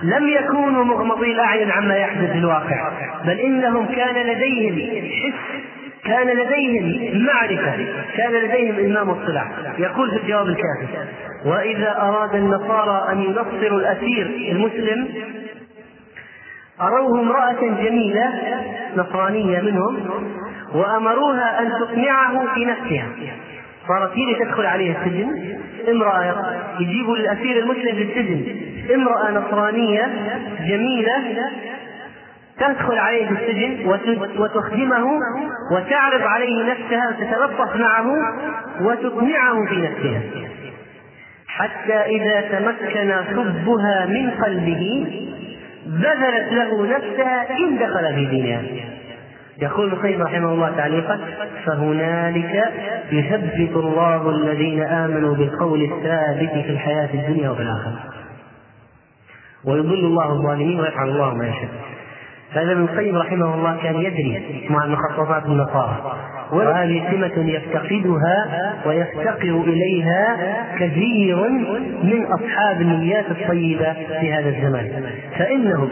لم 0.03 0.27
يكونوا 0.27 0.83
مغمضي 0.83 1.31
الأعين 1.31 1.71
عما 1.71 1.95
يحدث 1.95 2.31
في 2.31 2.37
الواقع 2.37 2.91
بل 3.25 3.39
إنهم 3.39 3.85
كان 3.85 4.15
لديهم 4.27 5.01
حس 5.11 5.63
كان 6.05 6.27
لديهم 6.27 7.17
معرفة 7.25 7.75
كان 8.17 8.31
لديهم 8.31 8.91
إمام 8.91 9.09
الصلاح. 9.09 9.51
يقول 9.79 10.09
في 10.11 10.17
الجواب 10.17 10.47
الكافي 10.47 11.07
وإذا 11.45 11.97
أراد 12.01 12.35
النصارى 12.35 13.11
أن 13.11 13.19
ينصروا 13.23 13.79
الأسير 13.79 14.25
المسلم 14.51 15.07
أروه 16.81 17.19
امرأة 17.19 17.61
جميلة 17.83 18.33
نصرانية 18.97 19.61
منهم 19.61 19.97
وأمروها 20.73 21.59
أن 21.59 21.71
تقنعه 21.79 22.53
في 22.53 22.65
نفسها. 22.65 23.07
صارت 23.87 24.11
هي 24.11 24.45
تدخل 24.45 24.65
عليه 24.65 24.95
السجن 24.97 25.57
امرأة 25.89 26.35
يجيبوا 26.79 27.17
للأسير 27.17 27.59
المسلم 27.59 27.95
في 27.95 28.03
السجن 28.03 28.45
امرأة 28.95 29.31
نصرانية 29.31 30.09
جميلة 30.67 31.23
تدخل 32.59 32.97
عليه 32.97 33.27
في 33.27 33.33
السجن 33.33 33.87
وتخدمه 34.39 35.05
وتعرض 35.71 36.21
عليه 36.21 36.71
نفسها 36.71 37.09
وتتلطف 37.09 37.75
معه 37.75 38.07
وتقنعه 38.81 39.65
في 39.69 39.75
نفسها. 39.75 40.21
حتى 41.47 41.93
إذا 41.93 42.41
تمكن 42.41 43.13
حبها 43.13 44.05
من 44.05 44.31
قلبه 44.31 45.07
بذلت 45.85 46.51
له 46.51 46.87
نفسها 46.87 47.57
إن 47.59 47.77
دخل 47.77 48.15
في 48.15 48.25
دينها. 48.25 48.61
يقول 49.61 49.93
القيم 49.93 50.21
رحمه 50.21 50.53
الله 50.53 50.75
تعليقا 50.77 51.19
فهنالك 51.65 52.71
يثبت 53.11 53.75
الله 53.75 54.29
الذين 54.29 54.83
آمنوا 54.83 55.35
بالقول 55.35 55.81
الثابت 55.81 56.49
في 56.49 56.69
الحياة 56.69 57.09
الدنيا 57.13 57.49
وفي 57.49 57.61
الآخرة. 57.61 57.99
ويضل 59.65 60.05
الله 60.05 60.31
الظالمين 60.31 60.79
ويفعل 60.79 61.09
الله 61.09 61.33
ما 61.33 61.47
يشاء. 61.47 61.69
فهذا 62.53 62.71
ابن 62.71 62.81
القيم 62.81 63.17
رحمه 63.17 63.55
الله 63.55 63.77
كان 63.83 63.95
يدري 63.95 64.65
مع 64.69 64.85
مخططات 64.85 65.45
النصارى 65.45 66.17
وهذه 66.51 67.03
سمة 67.11 67.49
يفتقدها 67.49 68.73
ويفتقر 68.85 69.63
إليها 69.67 70.37
كثير 70.79 71.49
من 72.03 72.25
أصحاب 72.25 72.81
النيات 72.81 73.25
الطيبة 73.31 73.93
في 73.93 74.33
هذا 74.33 74.49
الزمان. 74.49 75.09
فإنهم 75.37 75.89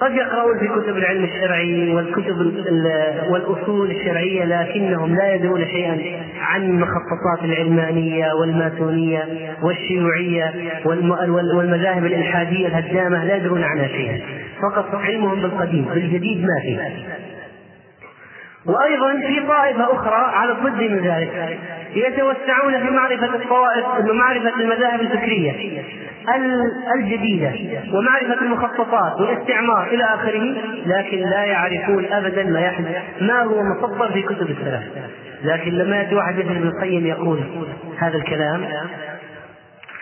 قد 0.00 0.12
يقرؤون 0.12 0.58
في 0.58 0.68
كتب 0.68 0.96
العلم 0.96 1.24
الشرعي 1.24 1.94
والكتب 1.94 2.36
والأصول 3.30 3.90
الشرعية 3.90 4.44
لكنهم 4.44 5.16
لا 5.16 5.34
يدرون 5.34 5.64
شيئا 5.66 5.98
عن 6.40 6.62
المخططات 6.62 7.44
العلمانية 7.44 8.32
والماسونية 8.32 9.28
والشيوعية 9.62 10.54
والمذاهب 11.54 12.04
الإلحادية 12.06 12.66
الهدامة 12.66 13.24
لا 13.24 13.36
يدرون 13.36 13.62
عنها 13.62 13.88
شيئا. 13.88 14.20
فقط 14.62 14.94
علمهم 14.94 15.40
بالقديم 15.40 15.84
بالجديد 15.84 16.40
ما 16.40 16.60
فيه 16.62 16.78
وأيضا 18.66 19.26
في 19.26 19.46
طائفة 19.46 19.92
أخرى 19.92 20.32
على 20.34 20.52
الضد 20.52 20.82
من 20.82 20.98
ذلك 20.98 21.58
يتوسعون 21.94 22.86
في 22.86 22.90
معرفة 22.90 23.34
الطوائف 23.34 23.84
ومعرفه 24.10 24.60
المذاهب 24.60 25.00
الفكرية 25.00 25.82
الجديدة 26.96 27.52
ومعرفة 27.92 28.42
المخططات 28.42 29.20
والاستعمار 29.20 29.86
إلى 29.86 30.04
آخره 30.04 30.54
لكن 30.86 31.18
لا 31.18 31.44
يعرفون 31.44 32.04
ابدا 32.12 32.42
ما 32.44 32.60
يحدث 32.60 32.96
ما 33.20 33.42
هو 33.42 33.62
مصدر 33.62 34.12
في 34.12 34.22
كتب 34.22 34.50
السلف. 34.50 34.82
لكن 35.44 35.70
لما 35.70 35.96
يأتي 35.96 36.14
واحد 36.14 36.34
مثل 36.38 36.56
ابن 36.56 36.68
القيم 36.68 37.06
يقول 37.06 37.40
هذا 37.98 38.16
الكلام 38.16 38.64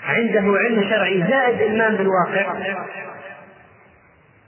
عنده 0.08 0.58
علم 0.58 0.82
شرعي 0.90 1.24
زائد 1.30 1.60
إيمان 1.60 1.96
بالواقع 1.96 2.54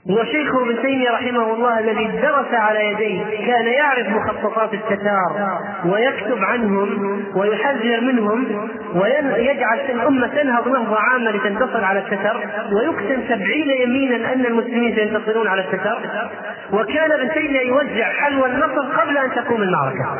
وشيخه 0.09 0.61
ابن 0.61 0.81
تيمية 0.81 1.11
رحمه 1.11 1.53
الله 1.53 1.79
الذي 1.79 2.07
درس 2.07 2.53
على 2.53 2.85
يديه 2.89 3.23
كان 3.23 3.67
يعرف 3.67 4.07
مخططات 4.07 4.73
التتار 4.73 5.59
ويكتب 5.85 6.43
عنهم 6.43 7.23
ويحذر 7.35 8.01
منهم 8.01 8.69
ويجعل 8.95 9.79
الأمة 9.89 10.27
تنهض 10.27 10.67
نهضة 10.67 10.97
عامة 10.99 11.31
لتنتصر 11.31 11.83
على 11.83 11.99
التتر 11.99 12.37
ويقسم 12.73 13.23
سبعين 13.29 13.69
يمينا 13.81 14.33
أن 14.33 14.45
المسلمين 14.45 14.95
سينتصرون 14.95 15.47
على 15.47 15.61
التتر 15.61 15.97
وكان 16.73 17.11
ابن 17.11 17.31
تيمية 17.33 17.61
يوزع 17.61 18.11
حلوى 18.11 18.49
النصر 18.49 19.01
قبل 19.01 19.17
أن 19.17 19.31
تقوم 19.31 19.61
المعركة. 19.61 20.19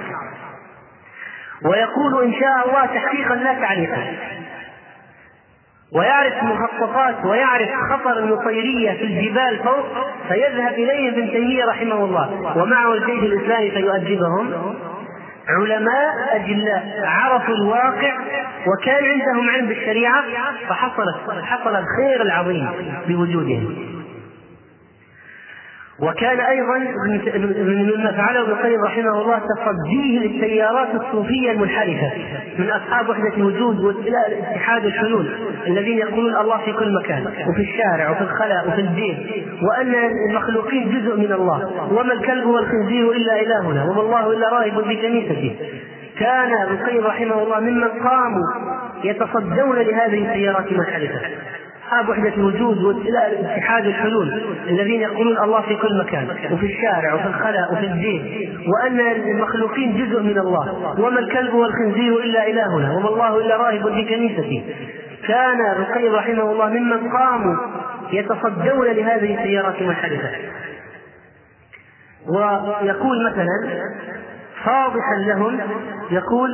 ويقول 1.66 2.24
إن 2.24 2.34
شاء 2.34 2.68
الله 2.68 2.86
تحقيقا 2.86 3.36
لا 3.36 3.54
تعليقا. 3.54 4.04
ويعرف 5.94 6.34
مخططات 6.44 7.26
ويعرف 7.26 7.70
خطر 7.92 8.20
النصيرية 8.20 8.92
في 8.92 9.04
الجبال 9.04 9.60
فوق 9.64 9.86
فيذهب 10.30 10.74
إليه 10.74 11.10
ابن 11.10 11.32
تيمية 11.32 11.66
رحمه 11.66 12.06
الله. 12.06 12.58
ومعه 12.58 12.94
الجيش 12.94 13.24
الإسلامي 13.24 13.72
فيؤدبهم 13.72 14.54
علماء 15.48 16.36
أجلاء 16.36 17.02
عرفوا 17.04 17.56
الواقع 17.56 18.14
وكان 18.68 19.04
عندهم 19.06 19.50
علم 19.50 19.68
بالشريعة 19.68 20.24
فحصلت 20.70 21.44
حصل 21.44 21.76
الخير 21.76 22.22
العظيم 22.22 22.70
بوجودهم. 23.08 23.95
وكان 26.02 26.40
أيضا 26.40 26.78
مما 27.58 28.12
فعله 28.12 28.42
ابن 28.42 28.52
القيم 28.52 28.84
رحمه 28.84 29.22
الله 29.22 29.40
تصديه 29.40 30.20
للتيارات 30.20 30.88
الصوفية 30.96 31.52
المنحرفة 31.52 32.12
من 32.60 32.70
أصحاب 32.70 33.10
وحدة 33.10 33.34
الوجود 33.38 33.80
والى 33.80 34.28
الاتحاد 34.28 34.86
والحلول 34.86 35.30
الذين 35.68 35.98
يقولون 35.98 36.36
الله 36.36 36.58
في 36.58 36.74
كل 36.74 36.94
مكان 37.04 37.28
وفي 37.50 37.62
الشارع 37.62 38.10
وفي 38.10 38.22
الخلاء 38.22 38.68
وفي 38.68 38.82
البيت 38.82 39.18
وأن 39.62 39.96
المخلوقين 40.30 40.90
جزء 40.90 41.18
من 41.18 41.32
الله 41.32 41.90
وما 41.92 42.14
الكلب 42.14 42.46
والخنزير 42.46 43.12
إلا 43.12 43.42
إلهنا 43.42 43.84
وما 43.84 44.02
الله 44.02 44.34
إلا 44.34 44.50
راهب 44.50 44.84
في 44.84 44.96
كنيسته 44.96 45.56
كان 46.20 46.54
ابن 46.54 46.74
القيم 46.74 47.04
رحمه 47.06 47.44
الله 47.44 47.60
ممن 47.60 47.88
قاموا 47.88 48.48
يتصدون 49.04 49.76
لهذه 49.78 50.28
التيارات 50.28 50.72
المنحرفة. 50.72 51.20
أصحاب 51.86 52.10
وحدة 52.10 52.34
الوجود 52.34 52.78
والاتحاد 52.84 53.86
الحلول 53.86 54.44
الذين 54.68 55.02
يقولون 55.02 55.38
الله 55.44 55.62
في 55.62 55.76
كل 55.76 55.98
مكان 56.00 56.28
وفي 56.52 56.66
الشارع 56.66 57.14
وفي 57.14 57.28
الخلاء 57.28 57.74
وفي 57.74 57.86
البيت 57.86 58.50
وأن 58.68 59.00
المخلوقين 59.00 59.98
جزء 59.98 60.22
من 60.22 60.38
الله 60.38 60.94
وما 61.00 61.20
الكلب 61.20 61.54
والخنزير 61.54 62.20
إلا 62.20 62.48
إلهنا 62.48 62.94
وما 62.98 63.10
الله 63.10 63.38
إلا 63.38 63.58
راهب 63.58 63.94
في 63.94 64.06
كنيسته. 64.06 64.64
كان 65.28 65.62
القيم 65.62 66.16
رحمه 66.16 66.52
الله 66.52 66.70
ممن 66.70 67.10
قاموا 67.10 67.56
يتصدون 68.12 68.88
لهذه 68.88 69.40
السيارات 69.40 69.82
المنحرفة. 69.82 70.30
ويقول 72.28 73.32
مثلا 73.32 73.82
فاضحا 74.64 75.16
لهم 75.28 75.60
يقول 76.12 76.50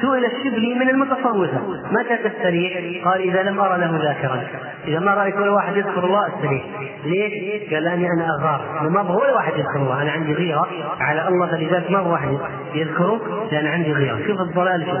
سئل 0.00 0.24
الشبلي 0.24 0.74
من 0.74 0.88
المتصوفة 0.88 1.60
متى 1.90 2.16
تستريح؟ 2.16 3.04
قال 3.04 3.20
إذا 3.20 3.42
لم 3.42 3.60
أرى 3.60 3.78
له 3.78 4.04
ذاكرا 4.04 4.42
إذا 4.86 4.98
ما 4.98 5.14
رأيت 5.14 5.36
ولا 5.36 5.50
واحد 5.50 5.76
يذكر 5.76 6.04
الله 6.04 6.28
استريح 6.28 6.64
ليش؟ 7.04 7.74
قال 7.74 7.82
لأني 7.84 8.06
أنا 8.06 8.26
أغار. 8.40 8.88
ما 8.90 9.00
أبغى 9.00 9.16
ولا 9.16 9.34
واحد 9.34 9.52
يذكر 9.52 9.76
الله؟ 9.76 10.02
أنا 10.02 10.10
عندي 10.10 10.32
غيرة. 10.32 10.68
على 11.00 11.28
الله 11.28 11.46
فلذلك 11.46 11.90
ما 11.90 11.98
أبغى 11.98 12.10
واحد 12.10 12.38
يذكره؟ 12.74 13.20
لأن 13.52 13.66
عندي 13.66 13.92
غيرة. 13.92 14.18
شوف 14.26 14.40
الضلال 14.40 14.86
شوف. 14.86 14.98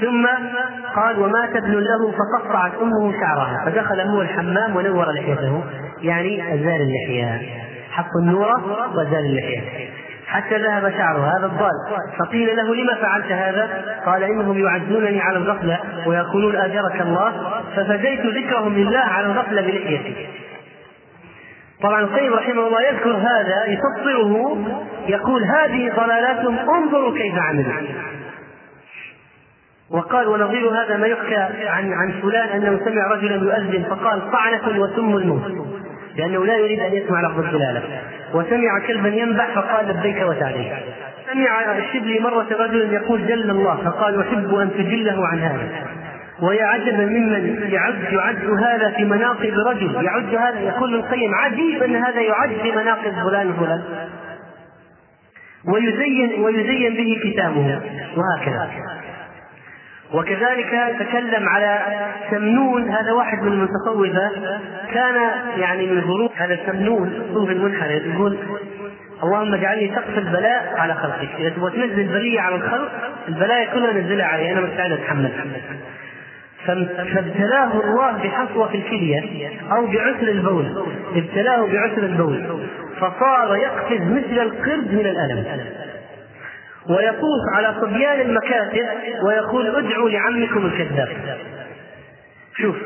ثم 0.00 0.26
قال 0.96 1.18
ومات 1.18 1.56
ابن 1.56 1.72
له 1.72 2.12
فقطعت 2.12 2.72
أمه 2.82 3.12
شعرها. 3.20 3.62
فدخل 3.66 4.00
هو 4.00 4.22
الحمام 4.22 4.76
ونور 4.76 5.12
لحيته. 5.12 5.64
يعني 6.02 6.54
ازال 6.54 6.80
اللحية. 6.80 7.40
حط 7.90 8.10
النورة 8.22 8.62
وازال 8.96 9.24
اللحية. 9.26 9.60
حتى 10.26 10.58
ذهب 10.58 10.90
شعره. 10.90 11.38
هذا 11.38 11.46
الضال. 11.46 11.70
فقيل 12.18 12.56
له 12.56 12.74
لما 12.74 12.94
فعلت 12.94 13.32
هذا؟ 13.32 13.84
قال 14.06 14.22
إنهم 14.22 14.58
يعزونني 14.58 15.20
على 15.20 15.38
الغفلة 15.38 15.80
ويقولون 16.06 16.56
أجرك 16.56 17.00
الله؟ 17.00 17.62
ففديت 17.76 18.20
ذكرهم 18.20 18.74
لله 18.74 18.98
على 18.98 19.26
الغفلة 19.26 19.62
بلحيتي. 19.62 20.28
طبعا 21.82 22.00
القيم 22.00 22.34
رحمه 22.34 22.66
الله 22.66 22.82
يذكر 22.82 23.16
هذا 23.16 23.64
يفطره 23.66 24.58
يقول 25.08 25.44
هذه 25.44 25.92
ضلالاتهم 25.96 26.58
انظروا 26.58 27.18
كيف 27.18 27.34
عملوا. 27.38 27.72
وقال 29.90 30.28
ونظير 30.28 30.68
هذا 30.68 30.96
ما 30.96 31.06
يحكى 31.06 31.36
عن 31.66 31.92
عن 31.92 32.20
فلان 32.22 32.48
أنه 32.48 32.80
سمع 32.84 33.06
رجلا 33.06 33.36
يؤذن 33.36 33.84
فقال 33.90 34.30
طعنة 34.30 34.80
وسم 34.80 35.16
الموت 35.16 35.52
لأنه 36.16 36.46
لا 36.46 36.56
يريد 36.56 36.80
أن 36.80 36.92
يسمع 36.92 37.20
لفظ 37.20 37.38
الدلالة. 37.38 37.82
وسمع 38.34 38.78
كلبا 38.86 39.08
ينبح 39.08 39.54
فقال 39.54 39.88
لبيك 39.88 40.22
وسعديك 40.22 40.72
سمع 41.32 41.78
الشبلي 41.78 42.20
مرة 42.20 42.46
رجل 42.50 42.92
يقول 42.92 43.26
جل 43.26 43.50
الله 43.50 43.76
فقال 43.84 44.20
أحب 44.20 44.54
أن 44.54 44.70
تجله 44.70 45.26
عن 45.26 45.38
هذا. 45.38 45.68
ويا 46.42 46.64
عجبا 46.64 47.04
ممن 47.06 47.58
يعد 47.72 48.12
يعد 48.12 48.50
هذا 48.50 48.90
في 48.90 49.04
مناقب 49.04 49.52
رجل. 49.68 50.04
يعد 50.04 50.34
هذا 50.34 50.60
يقول 50.60 50.94
القيم 50.94 51.34
عجيب 51.34 51.82
أن 51.82 51.96
هذا 51.96 52.20
يعد 52.20 52.50
في 52.62 52.72
مناقب 52.72 53.12
فلان 53.24 53.50
وفلان. 53.50 53.82
ويزين 55.68 56.44
ويزين 56.44 56.94
به 56.94 57.20
كتابه. 57.24 57.80
وهكذا. 58.16 58.70
وكذلك 60.14 60.96
تكلم 60.98 61.48
على 61.48 61.78
سمنون 62.30 62.90
هذا 62.90 63.12
واحد 63.12 63.42
من 63.42 63.52
المتصوفة 63.52 64.30
كان 64.92 65.30
يعني 65.58 65.86
من 65.86 66.02
هروب 66.02 66.30
هذا 66.36 66.58
سمنون 66.66 67.08
الصوفي 67.08 67.52
المنحرف 67.52 68.02
يقول 68.06 68.38
اللهم 69.22 69.54
اجعلني 69.54 69.92
سقف 69.94 70.18
البلاء 70.18 70.74
على 70.76 70.94
خلقك. 70.94 71.28
إذا 71.38 71.48
تبغى 71.48 71.70
تنزل 71.70 72.08
بلية 72.08 72.40
على 72.40 72.54
الخلق 72.54 72.90
البلايا 73.28 73.72
كلها 73.74 73.92
نزلها 73.92 74.26
علي 74.26 74.52
أنا 74.52 74.60
مستعد 74.60 74.92
أتحمل. 74.92 75.30
فابتلاه 76.66 77.72
الله 77.72 78.12
بحصوة 78.12 78.68
في 78.68 78.76
الكلية 78.76 79.50
أو 79.72 79.86
بعسر 79.86 80.28
البول 80.28 80.86
ابتلاه 81.16 81.66
بعسر 81.66 82.02
البول 82.02 82.60
فصار 83.00 83.56
يقفز 83.56 84.00
مثل 84.00 84.42
القرد 84.42 84.92
من 84.92 85.06
الألم. 85.06 85.44
ويطوف 86.90 87.42
على 87.54 87.74
صبيان 87.80 88.20
المكاتب 88.20 88.86
ويقول 89.26 89.76
ادعوا 89.76 90.10
لعمكم 90.10 90.66
الكذاب. 90.66 91.08
شوف. 92.56 92.76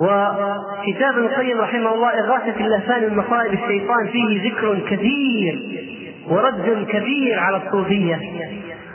وكتاب 0.00 1.14
ابن 1.14 1.24
القيم 1.24 1.60
رحمه 1.60 1.94
الله 1.94 2.08
إغاثة 2.10 2.66
اللهفان 2.66 3.02
من 3.02 3.16
مصائب 3.16 3.52
الشيطان 3.52 4.08
فيه 4.12 4.50
ذكر 4.50 4.78
كثير 4.90 5.82
ورد 6.28 6.86
كبير 6.88 7.38
على 7.38 7.56
الصوفية 7.56 8.20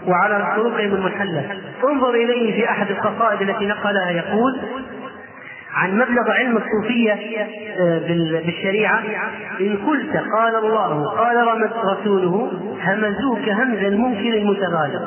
وعلى 0.08 0.56
طرقهم 0.56 0.96
المنحلة 0.96 1.62
انظر 1.84 2.10
إليه 2.10 2.54
في 2.54 2.70
أحد 2.70 2.92
القصائد 2.92 3.42
التي 3.42 3.66
نقلها. 3.66 4.12
يقول 4.12 4.60
عن 5.74 5.98
مبلغ 5.98 6.32
علم 6.32 6.58
الصوفية 6.58 7.14
آه، 7.80 8.00
بالشريعة. 8.46 9.04
إن 9.62 9.78
قلت 9.88 10.18
قال 10.38 10.56
الله 10.56 11.18
قال 11.18 11.62
رسوله 11.86 12.52
همزوك 12.82 13.50
همز 13.50 13.84
المنكر 13.84 14.38
المتغالب. 14.38 15.02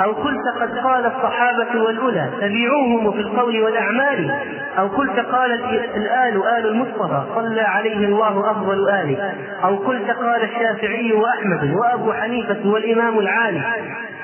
أو 0.00 0.12
قلت 0.12 0.48
قد 0.60 0.78
قال 0.78 1.06
الصحابة 1.06 1.82
والأولى 1.82 2.30
تبعوهم 2.40 3.12
في 3.12 3.20
القول 3.20 3.62
والأعمال. 3.62 4.30
أو 4.78 4.88
قلت 4.88 5.18
قال 5.18 5.52
الآل 5.96 6.42
آل 6.58 6.66
المصطفى 6.66 7.22
صلى 7.34 7.60
عليه 7.60 8.06
الله 8.06 8.50
أفضل 8.50 8.88
آله. 8.88 9.34
أو 9.64 9.76
قلت 9.76 10.10
قال 10.10 10.42
الشافعي 10.42 11.12
وأحمد 11.12 11.74
وأبو 11.74 12.12
حنيفة 12.12 12.58
والإمام 12.64 13.18
العالي. 13.18 13.62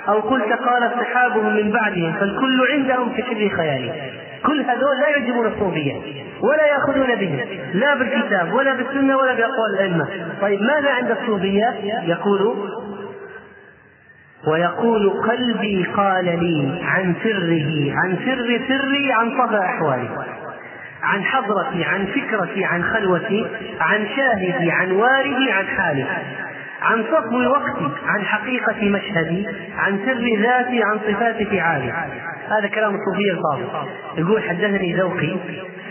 أو 0.09 0.21
قلت 0.21 0.53
قال 0.53 0.85
اصحابهم 0.85 1.57
من 1.57 1.71
بعدهم 1.71 2.13
فالكل 2.13 2.67
عندهم 2.73 3.11
في 3.11 3.23
كل 3.23 3.51
خيال 3.51 3.93
كل 4.47 4.61
هذول 4.63 5.01
لا 5.01 5.09
يعجبون 5.09 5.47
الصوفية 5.47 5.95
ولا 6.43 6.67
يأخذون 6.67 7.15
به 7.15 7.45
لا 7.75 7.95
بالكتاب 7.95 8.53
ولا 8.53 8.75
بالسنة 8.75 9.17
ولا 9.17 9.35
بأقوال 9.35 9.75
الأئمة. 9.75 10.07
طيب 10.41 10.63
ماذا 10.63 10.91
عند 10.91 11.11
الصوفية؟ 11.11 11.75
يقول 12.07 12.55
ويقول 14.47 15.11
قلبي 15.11 15.87
قال 15.97 16.25
لي 16.25 16.81
عن 16.83 17.15
سره 17.25 17.93
عن 17.95 18.17
سر 18.25 18.61
سري 18.69 19.13
عن 19.13 19.31
طه 19.39 19.65
أحوالي 19.65 20.09
عن 21.03 21.25
حضرتي 21.25 21.85
عن 21.85 22.07
فكرتي 22.07 22.65
عن 22.65 22.85
خلوتي 22.85 23.47
عن 23.81 24.07
شاهدي 24.17 24.71
عن 24.71 24.93
واردي 24.93 25.53
عن 25.53 25.67
حالي. 25.67 26.07
عن 26.83 27.05
صفو 27.05 27.37
وقتي 27.51 27.91
عن 28.07 28.25
حقيقة 28.25 28.91
مشهدي 28.91 29.49
عن 29.77 29.99
سر 30.07 30.43
ذاتي 30.43 30.83
عن 30.83 30.99
صفات 30.99 31.43
فعالي. 31.43 31.93
هذا 32.49 32.69
كلام 32.75 32.95
الصوفية 32.95 33.33
الفاضل. 33.33 33.89
يقول 34.19 34.43
حدثني 34.43 34.95
ذوقي 34.95 35.37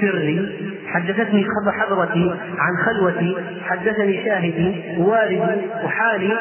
سري 0.02 0.60
حدثتني 0.88 1.46
حضرتي 1.80 2.36
عن 2.58 2.78
خلوتي 2.86 3.38
حدثني 3.70 4.26
شاهدي 4.26 4.98
واردي 4.98 5.62
وحالي. 5.84 6.38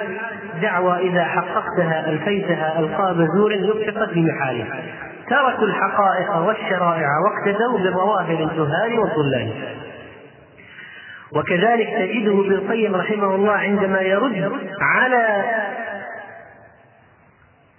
دعوى 0.63 0.99
إذا 0.99 1.25
حققتها 1.25 2.11
ألفيتها 2.11 2.79
ألقاب 2.79 3.27
زور 3.37 3.55
نكشفت 3.55 4.15
بمحالها 4.15 4.81
تركوا 5.31 5.67
الحقائق 5.67 6.37
والشرائع 6.37 7.09
واقتدوا 7.25 7.79
بالظواهر 7.79 8.31
الجهال 8.31 8.99
والضلال 8.99 9.51
وكذلك 11.33 11.89
تجده 11.89 12.41
ابن 12.41 12.53
القيم 12.53 12.95
رحمه 12.95 13.35
الله 13.35 13.53
عندما 13.53 14.01
يرد 14.01 14.53
على 14.81 15.45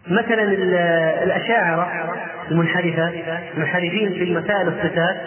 مثلا 0.08 0.44
الأشاعرة 1.24 1.88
المنحرفة 2.52 3.12
المنحرفين 3.54 4.14
في 4.14 4.24
المسائل 4.24 4.68
والصفات 4.68 5.18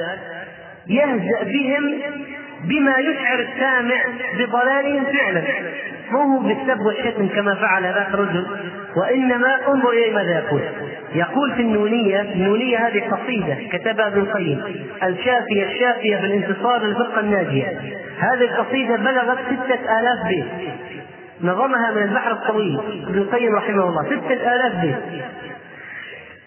يهزأ 0.87 1.43
بهم 1.43 2.01
بما 2.65 2.99
يشعر 2.99 3.39
السامع 3.39 4.05
بضلالهم 4.39 5.05
فعلا. 5.05 5.43
مو 6.11 6.21
هو 6.21 6.39
بالسب 6.39 6.81
والشتم 6.81 7.29
كما 7.29 7.55
فعل 7.55 7.83
ذاك 7.83 8.09
الرجل؟ 8.15 8.47
وإنما 8.97 9.69
أنظر 9.69 9.91
إلى 9.91 10.15
ماذا 10.15 10.39
يقول. 10.39 10.63
يقول 11.15 11.53
في 11.55 11.63
النونية 11.63 12.21
النونية 12.21 12.79
هذه 12.89 13.03
قصيدة 13.11 13.57
كتبها 13.73 14.07
ابن 14.07 14.21
القيم 14.21 14.63
الشافية 15.03 15.65
الشافية 15.65 16.17
في 16.17 16.27
الانتصار 16.27 16.83
للفرقة 16.85 17.21
الناجية. 17.21 17.81
هذه 18.19 18.45
القصيدة 18.45 18.97
بلغت 18.97 19.39
ستة 19.39 20.01
آلاف 20.01 20.29
بيت 20.29 20.45
نظمها 21.41 21.91
من 21.91 22.03
البحر 22.03 22.33
الطويل 22.33 22.81
ابن 23.09 23.19
القيم 23.19 23.55
رحمه 23.55 23.89
الله 23.89 24.05
ستة 24.05 24.55
آلاف 24.55 24.81
بيت 24.81 24.97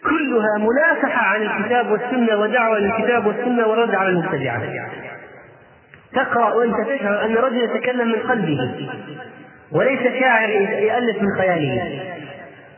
كلها 0.04 0.58
منافحة 0.58 1.26
عن 1.26 1.42
الكتاب 1.42 1.92
والسنة 1.92 2.38
ودعوة 2.38 2.80
للكتاب 2.80 3.26
والسنة 3.26 3.68
ورد 3.68 3.96
على 3.96 4.10
المبتدعة. 4.10 4.62
تقرأ 6.14 6.54
وأنت 6.54 6.76
تشعر 6.90 7.26
أن 7.26 7.36
رجل 7.36 7.58
يتكلم 7.58 8.08
من 8.08 8.20
قلبه 8.30 8.90
وليس 9.72 10.00
شاعر 10.20 10.50
يألف 10.50 11.22
من 11.22 11.36
خياله. 11.38 12.02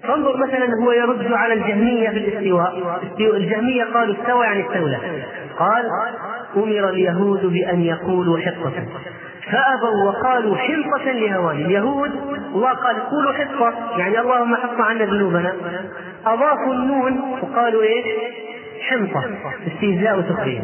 فانظر 0.03 0.37
مثلا 0.37 0.67
هو 0.83 0.91
يرد 0.91 1.33
على 1.33 1.53
الجهمية 1.53 2.09
في 2.09 2.17
الاستواء. 2.17 3.01
الجهمية 3.19 3.83
قالوا 3.83 4.15
استوى 4.15 4.45
يعني 4.45 4.61
استولى. 4.61 4.97
قال 5.59 5.85
أمر 6.55 6.89
اليهود 6.89 7.45
بأن 7.45 7.81
يقولوا 7.81 8.39
حطة 8.39 8.71
فأبوا 9.51 10.03
وقالوا 10.07 10.57
حنطة 10.57 11.11
لهواني 11.11 11.65
اليهود 11.65 12.11
الله 12.55 12.69
قال 12.69 12.95
قولوا 12.95 13.33
حطة 13.33 13.97
يعني 13.97 14.19
اللهم 14.19 14.55
حط 14.55 14.81
عنا 14.81 15.05
ذنوبنا. 15.05 15.53
أضافوا 16.25 16.73
النون 16.73 17.19
وقالوا 17.41 17.83
إيش؟ 17.83 18.05
حنطة. 18.89 19.23
استهزاء 19.67 20.19
وسخرية 20.19 20.61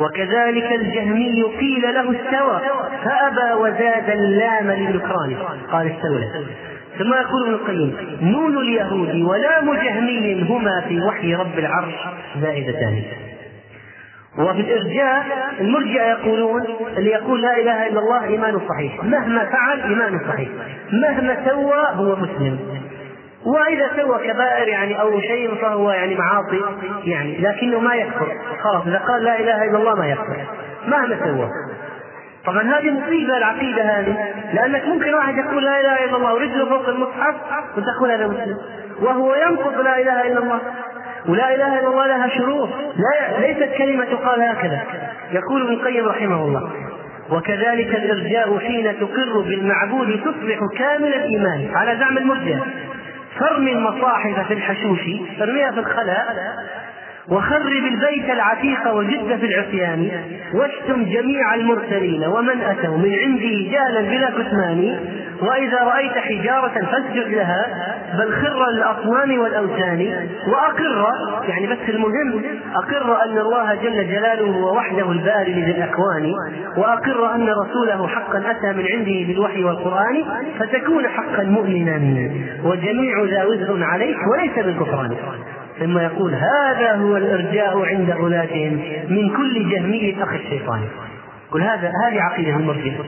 وكذلك 0.00 0.72
الجهمي 0.72 1.42
قيل 1.42 1.82
له 1.82 2.10
استوى. 2.10 2.60
فأبى 3.04 3.52
وزاد 3.60 4.10
اللام 4.10 4.70
للنكران 4.70 5.36
قال 5.72 5.90
استولى. 5.90 6.30
ثم 6.98 7.14
يقول 7.14 7.42
ابن 7.44 7.54
القيم 7.54 7.96
نون 8.22 8.58
اليهود 8.58 9.22
ولام 9.22 9.74
جهمي 9.74 10.42
هما 10.42 10.80
في 10.88 11.00
وحي 11.00 11.34
رب 11.34 11.58
العرش 11.58 11.94
زائدتان. 12.40 13.02
وفي 14.38 14.60
الإرجاء 14.60 15.24
المرجئة 15.60 16.02
يقولون 16.02 16.64
اللي 16.96 17.10
يقول 17.10 17.42
لا 17.42 17.58
إله 17.58 17.86
إلا 17.86 18.00
الله 18.00 18.24
إيمان 18.24 18.60
صحيح 18.68 19.04
مهما 19.04 19.44
فعل 19.44 19.80
إيمان 19.80 20.20
صحيح 20.28 20.48
مهما 20.92 21.36
سوى 21.48 21.82
هو 21.94 22.16
مسلم. 22.16 22.58
وإذا 23.46 23.90
سوى 23.96 24.18
كبائر 24.32 24.68
يعني 24.68 25.00
أو 25.00 25.20
شيء 25.20 25.54
فهو 25.54 25.90
يعني 25.90 26.14
معاصي 26.14 26.60
يعني 27.04 27.38
لكنه 27.38 27.80
ما 27.80 27.94
يكفر 27.94 28.28
خلاص 28.62 28.86
إذا 28.86 28.98
قال 28.98 29.24
لا 29.24 29.40
إله 29.40 29.64
إلا 29.64 29.78
الله 29.78 29.94
ما 29.94 30.06
يكفر 30.06 30.36
مهما 30.86 31.18
سوى. 31.24 31.48
طبعا 32.46 32.62
هذه 32.62 32.90
مصيبة 32.90 33.36
العقيدة 33.36 33.82
هذه 33.82 34.16
لأنك 34.54 34.84
ممكن 34.84 35.14
واحد 35.14 35.36
يقول 35.36 35.64
لا 35.64 35.80
إله 35.80 36.04
إلا 36.04 36.16
الله 36.16 36.34
ورجله 36.34 36.68
فوق 36.68 36.88
المصحف 36.88 37.34
وتقول 37.76 38.10
هذا 38.10 38.26
مسلم 38.26 38.58
وهو 39.00 39.34
ينقض 39.34 39.80
لا 39.80 40.00
إله 40.00 40.26
إلا 40.26 40.38
الله 40.38 40.60
ولا 41.28 41.54
إله 41.54 41.78
إلا 41.78 41.88
الله 41.88 42.06
لها 42.06 42.28
شروط 42.28 42.68
لا 42.96 43.40
ليست 43.46 43.74
كلمة 43.78 44.04
تقال 44.04 44.42
هكذا. 44.42 44.80
يقول 45.32 45.62
ابن 45.62 45.72
القيم 45.72 46.08
رحمه 46.08 46.44
الله 46.44 46.70
وكذلك 47.30 47.94
الإرجاء 47.94 48.58
حين 48.58 49.00
تقر 49.00 49.40
بالمعبود 49.40 50.20
تصبح 50.20 50.58
كامل 50.78 51.14
الإيمان. 51.14 51.70
على 51.74 51.96
زعم 51.98 52.18
المرجئة. 52.18 52.66
فارمي 53.40 53.72
المصاحف 53.72 54.46
في 54.46 54.54
الحشوش 54.54 55.00
ارميها 55.42 55.70
في 55.70 55.78
الخلاء 55.78 56.36
وخرب 57.28 57.66
البيت 57.66 58.30
العتيق 58.30 58.94
وجد 58.94 59.36
في 59.40 59.46
العصيان 59.46 60.10
واشتم 60.54 61.04
جميع 61.04 61.54
المرسلين 61.54 62.24
ومن 62.24 62.60
أتوا 62.60 62.96
من 62.96 63.14
عندي 63.14 63.70
جالا 63.70 64.00
بلا 64.00 64.30
كتمان 64.30 64.98
وإذا 65.42 65.78
رأيت 65.78 66.12
حجارة 66.12 66.68
فاسجد 66.68 67.28
لها 67.28 67.66
بل 68.18 68.32
خر 68.32 68.70
للاصنام 68.70 69.38
والأوثان 69.38 70.28
وأقر 70.48 71.06
يعني 71.48 71.66
بس 71.66 71.88
المهم 71.88 72.42
أقر 72.74 73.24
أن 73.24 73.38
الله 73.38 73.74
جل 73.74 74.08
جلاله 74.08 74.46
هو 74.46 74.76
وحده 74.76 75.12
الباري 75.12 75.52
لذي 75.52 75.70
الاكوان 75.70 76.32
وأقر 76.76 77.34
أن 77.34 77.48
رسوله 77.48 78.08
حقا 78.08 78.38
أتى 78.50 78.72
من 78.72 78.86
عنده 78.92 79.26
بالوحي 79.26 79.64
والقرآن 79.64 80.24
فتكون 80.58 81.08
حقا 81.08 81.42
مؤمنا 81.42 82.30
وجميع 82.64 83.24
ذا 83.24 83.44
وزر 83.44 83.84
عليك 83.84 84.16
وليس 84.32 84.64
بالكفران. 84.66 85.16
ثم 85.78 85.98
يقول 85.98 86.34
هذا 86.34 86.94
هو 86.94 87.16
الإرجاء 87.16 87.84
عند 87.84 88.10
غلاتهم 88.10 88.72
من 89.08 89.36
كل 89.36 89.70
جهمية 89.70 90.24
اخ 90.24 90.32
الشيطان. 90.32 90.88
يقول 91.48 91.62
هذا 91.62 91.92
هذه 92.06 92.20
عقيدة 92.22 92.56
المرجئة 92.56 93.04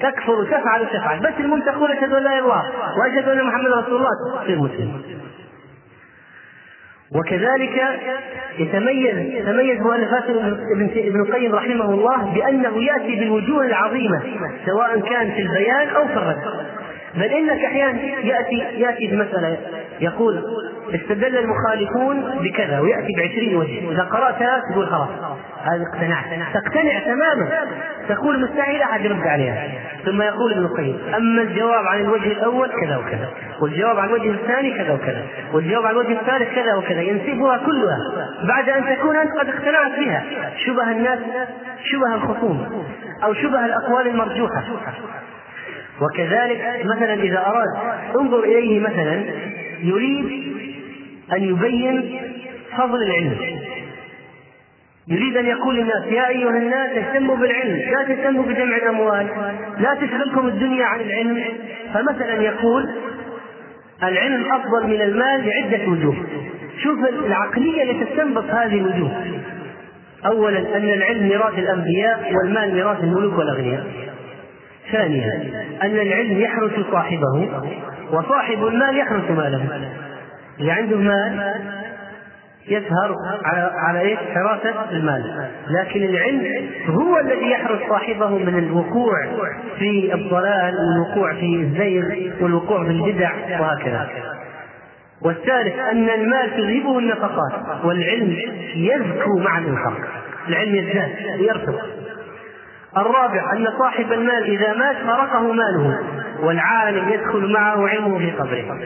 تكفر 0.00 0.32
وتفعل 0.32 0.82
وتفعل. 0.82 1.20
بس 1.20 1.32
المهم 1.40 1.60
تقول 1.60 1.92
أشهد 1.92 2.12
أن 2.12 2.22
لا 2.22 2.38
إله 2.38 2.38
إلا 2.38 2.40
الله 2.40 2.62
وأشهد 2.98 3.28
أن 3.28 3.44
محمدا 3.46 3.80
رسول 3.80 3.96
الله. 3.96 4.42
تصير 4.42 4.58
مسلم 4.58 5.02
وكذلك 7.14 8.00
يتميز 8.58 9.44
تميز 9.46 9.80
مؤلفات 9.80 10.24
ابن 10.96 11.20
القيم 11.20 11.54
رحمه 11.54 11.84
الله 11.84 12.34
بأنه 12.34 12.84
يأتي 12.84 13.16
بالوجوه 13.20 13.66
العظيمة 13.66 14.22
سواء 14.66 15.00
كان 15.00 15.30
في 15.30 15.42
البيان 15.42 15.88
أو 15.88 16.08
في 16.08 16.16
الرد. 16.16 16.42
بل 17.14 17.22
إنك 17.22 17.64
أحيانا 17.64 18.00
ياتي 18.02 18.56
يأتي 18.56 19.06
بمساله 19.06 19.58
يقول 20.00 20.42
استدل 20.94 21.36
المخالفون 21.36 22.38
بكذا 22.42 22.80
ويأتي 22.80 23.12
بعشرين 23.16 23.56
وجه. 23.56 23.90
إذا 23.92 24.02
قراتها 24.02 24.62
تقول 24.72 24.86
خلاص. 24.86 25.08
هذا 25.62 25.84
اقتنعت. 25.94 26.24
تقتنع 26.54 26.98
تماما. 26.98 27.50
تقول 28.08 28.42
مستحيل 28.42 28.82
أحد 28.82 29.04
يرد 29.04 29.26
عليها. 29.26 29.68
ثم 30.04 30.22
يقول 30.22 30.52
ابن 30.52 30.64
القيم 30.64 30.98
أما 31.16 31.42
الجواب 31.42 31.86
عن 31.86 32.00
الوجه 32.00 32.32
الأول 32.32 32.70
كذا 32.82 32.96
وكذا 32.96 33.28
والجواب 33.60 33.98
عن 33.98 34.08
الوجه 34.08 34.30
الثاني 34.30 34.78
كذا 34.78 34.92
وكذا 34.92 35.22
والجواب 35.52 35.86
عن 35.86 35.92
الوجه 35.92 36.12
الثالث 36.20 36.54
كذا 36.54 36.74
وكذا 36.74 37.00
ينسفها 37.00 37.58
كلها 37.58 37.98
بعد 38.48 38.68
أن 38.68 38.96
تكون 38.96 39.16
أنت 39.16 39.30
قد 39.40 39.48
اقتنعت 39.48 39.92
بها. 39.98 40.24
شبه 40.66 40.90
الناس 40.90 41.18
شبه 41.84 42.14
الخصوم 42.14 42.84
أو 43.24 43.34
شبه 43.34 43.64
الأقوال 43.64 44.06
المرجوحة. 44.06 44.64
وكذلك 46.02 46.82
مثلا 46.84 47.14
إذا 47.14 47.38
أراد 47.38 47.68
انظر 48.20 48.44
إليه 48.44 48.80
مثلا 48.80 49.24
يريد 49.82 50.26
أن 51.32 51.42
يبين 51.42 52.20
فضل 52.76 53.02
العلم. 53.02 53.36
يريد 55.08 55.36
أن 55.36 55.46
يقول 55.46 55.76
للناس 55.76 56.06
يا 56.10 56.28
أيها 56.28 56.50
الناس 56.50 56.90
اهتموا 56.90 57.36
بالعلم 57.36 57.76
لا 57.76 58.02
تهتموا 58.02 58.44
بجمع 58.44 58.76
الأموال 58.76 59.26
لا 59.78 59.94
تشغلكم 59.94 60.46
الدنيا 60.48 60.84
عن 60.84 61.00
العلم. 61.00 61.44
فمثلا 61.94 62.42
يقول 62.42 62.88
العلم 64.02 64.52
أفضل 64.52 64.86
من 64.86 65.00
المال 65.00 65.46
لعدة 65.46 65.88
وجوه. 65.88 66.16
شوف 66.82 66.98
العقلية 67.26 67.82
اللي 67.82 68.04
تستنبط 68.04 68.44
هذه 68.44 68.78
الوجوه. 68.78 69.24
أولا 70.26 70.58
أن 70.58 70.84
العلم 70.84 71.28
ميراث 71.28 71.58
الأنبياء 71.58 72.32
والمال 72.34 72.74
ميراث 72.74 73.04
الملوك 73.04 73.38
والأغنياء. 73.38 73.86
ثانيا 74.92 75.50
أن 75.82 75.98
العلم 76.00 76.40
يحرس 76.40 76.72
صاحبه 76.92 77.48
وصاحب 78.12 78.66
المال 78.66 78.98
يحرس 78.98 79.30
ماله 79.30 79.90
اللي 80.60 80.72
عنده 80.72 80.96
مال 80.96 81.54
يسهر 82.68 83.14
على 83.44 83.70
على 83.74 84.00
إيش؟ 84.00 84.18
حراسة 84.34 84.90
المال، 84.90 85.48
لكن 85.70 86.04
العلم 86.04 86.68
هو 86.86 87.18
الذي 87.18 87.50
يحرس 87.50 87.78
صاحبه 87.88 88.28
من 88.28 88.58
الوقوع 88.58 89.14
في 89.78 90.14
الضلال 90.14 90.74
والوقوع 90.74 91.34
في 91.34 91.56
الزيغ 91.56 92.04
والوقوع 92.40 92.84
في 92.84 92.90
البدع 92.90 93.32
وهكذا. 93.60 94.08
والثالث 95.22 95.78
أن 95.78 96.08
المال 96.08 96.50
تذهبه 96.56 96.98
النفقات 96.98 97.84
والعلم 97.84 98.36
يزكو 98.76 99.38
مع 99.38 99.58
الإنفاق 99.58 99.98
العلم 100.48 100.74
يزداد 100.74 101.10
يرتقي 101.38 102.01
الرابع 102.96 103.52
أن 103.52 103.66
صاحب 103.78 104.12
المال 104.12 104.44
إذا 104.44 104.72
مات 104.72 104.96
فرقه 104.96 105.52
ماله 105.52 105.98
والعالم 106.40 107.08
يدخل 107.08 107.52
معه 107.52 107.88
علمه 107.88 108.18
في 108.18 108.30
قبره. 108.30 108.78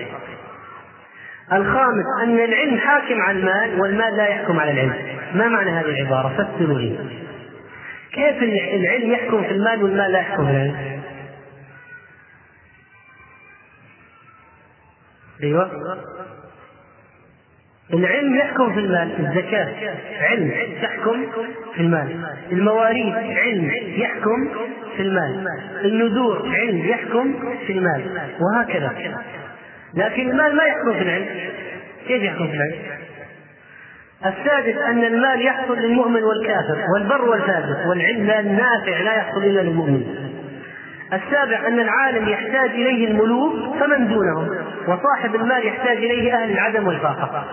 الخامس 1.52 2.04
أن 2.22 2.38
العلم 2.38 2.78
حاكم 2.78 3.20
على 3.20 3.38
المال 3.38 3.80
والمال 3.80 4.16
لا 4.16 4.26
يحكم 4.28 4.60
على 4.60 4.70
العلم. 4.70 5.18
ما 5.34 5.48
معنى 5.48 5.70
هذه 5.70 5.84
العبارة؟ 5.84 6.28
فسروا 6.28 6.78
لي. 6.78 6.98
كيف 8.12 8.42
العلم 8.42 9.10
يحكم 9.10 9.42
في 9.42 9.50
المال 9.50 9.82
والمال 9.82 10.12
لا 10.12 10.18
يحكم 10.18 10.46
في 10.46 10.50
العلم؟ 10.50 11.00
أيوه. 15.42 15.70
العلم 17.94 18.36
يحكم 18.36 18.72
في 18.72 18.80
المال 18.80 19.10
الزكاة 19.18 19.68
علم 20.20 20.52
تحكم 20.82 21.26
في 21.74 21.80
المال 21.80 22.08
المواريث 22.52 23.14
علم 23.14 23.70
يحكم 23.96 24.48
في 24.96 25.02
المال 25.02 25.48
النذور 25.84 26.48
علم 26.54 26.86
يحكم 26.86 27.34
في 27.66 27.72
المال 27.72 28.02
وهكذا. 28.40 28.92
لكن 29.94 30.30
المال 30.30 30.56
ما 30.56 30.64
يحكم 30.64 30.92
في 30.92 31.02
العلم. 31.02 31.26
كيف 32.08 32.22
يحكم 32.22 32.48
في 32.48 32.54
العلم؟ 32.54 32.74
السادس 34.26 34.78
أن 34.78 35.04
المال 35.04 35.46
يحصل 35.46 35.78
للمؤمن 35.78 36.22
والكافر 36.22 36.84
والبر 36.94 37.30
والفاجر 37.30 37.88
والعلم 37.88 38.30
النافع 38.30 39.00
لا 39.00 39.16
يحصل 39.16 39.44
إلا 39.44 39.60
للمؤمن. 39.60 40.06
السابع 41.12 41.68
أن 41.68 41.80
العالم 41.80 42.28
يحتاج 42.28 42.70
إليه 42.70 43.08
الملوك 43.08 43.76
فمن 43.80 44.08
دونهم. 44.08 44.65
وصاحب 44.88 45.34
المال 45.34 45.66
يحتاج 45.66 45.96
إليه 45.96 46.34
أهل 46.34 46.50
العدم 46.50 46.86
والفاقة. 46.86 47.44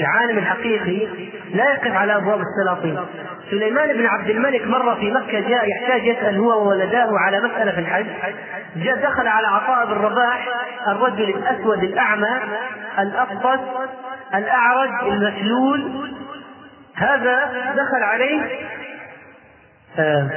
العالم 0.00 0.38
الحقيقي 0.38 1.06
لا 1.54 1.64
يقف 1.64 1.92
على 1.92 2.16
أبواب 2.16 2.40
السلاطين. 2.40 2.98
سليمان 3.50 3.92
بن 3.92 4.06
عبد 4.06 4.30
الملك 4.30 4.66
مره 4.66 4.94
في 4.94 5.10
مكة 5.10 5.40
جاء 5.40 5.68
يحتاج 5.68 6.06
يسأل 6.06 6.38
هو 6.38 6.66
وولداه 6.66 7.08
على 7.18 7.40
مسألة 7.40 7.72
في 7.72 7.80
الحج. 7.80 8.06
جاء 8.76 8.96
دخل 8.96 9.26
على 9.26 9.46
عطاء 9.46 9.86
بن 9.86 9.92
رباح 9.92 10.48
الرجل 10.88 11.28
الأسود 11.28 11.82
الأعمى 11.82 12.40
الاقبس 12.98 13.60
الأعرج 14.34 14.90
المسلول. 15.02 16.10
هذا 16.94 17.44
دخل 17.76 18.02
عليه 18.02 18.40
آه 19.98 20.28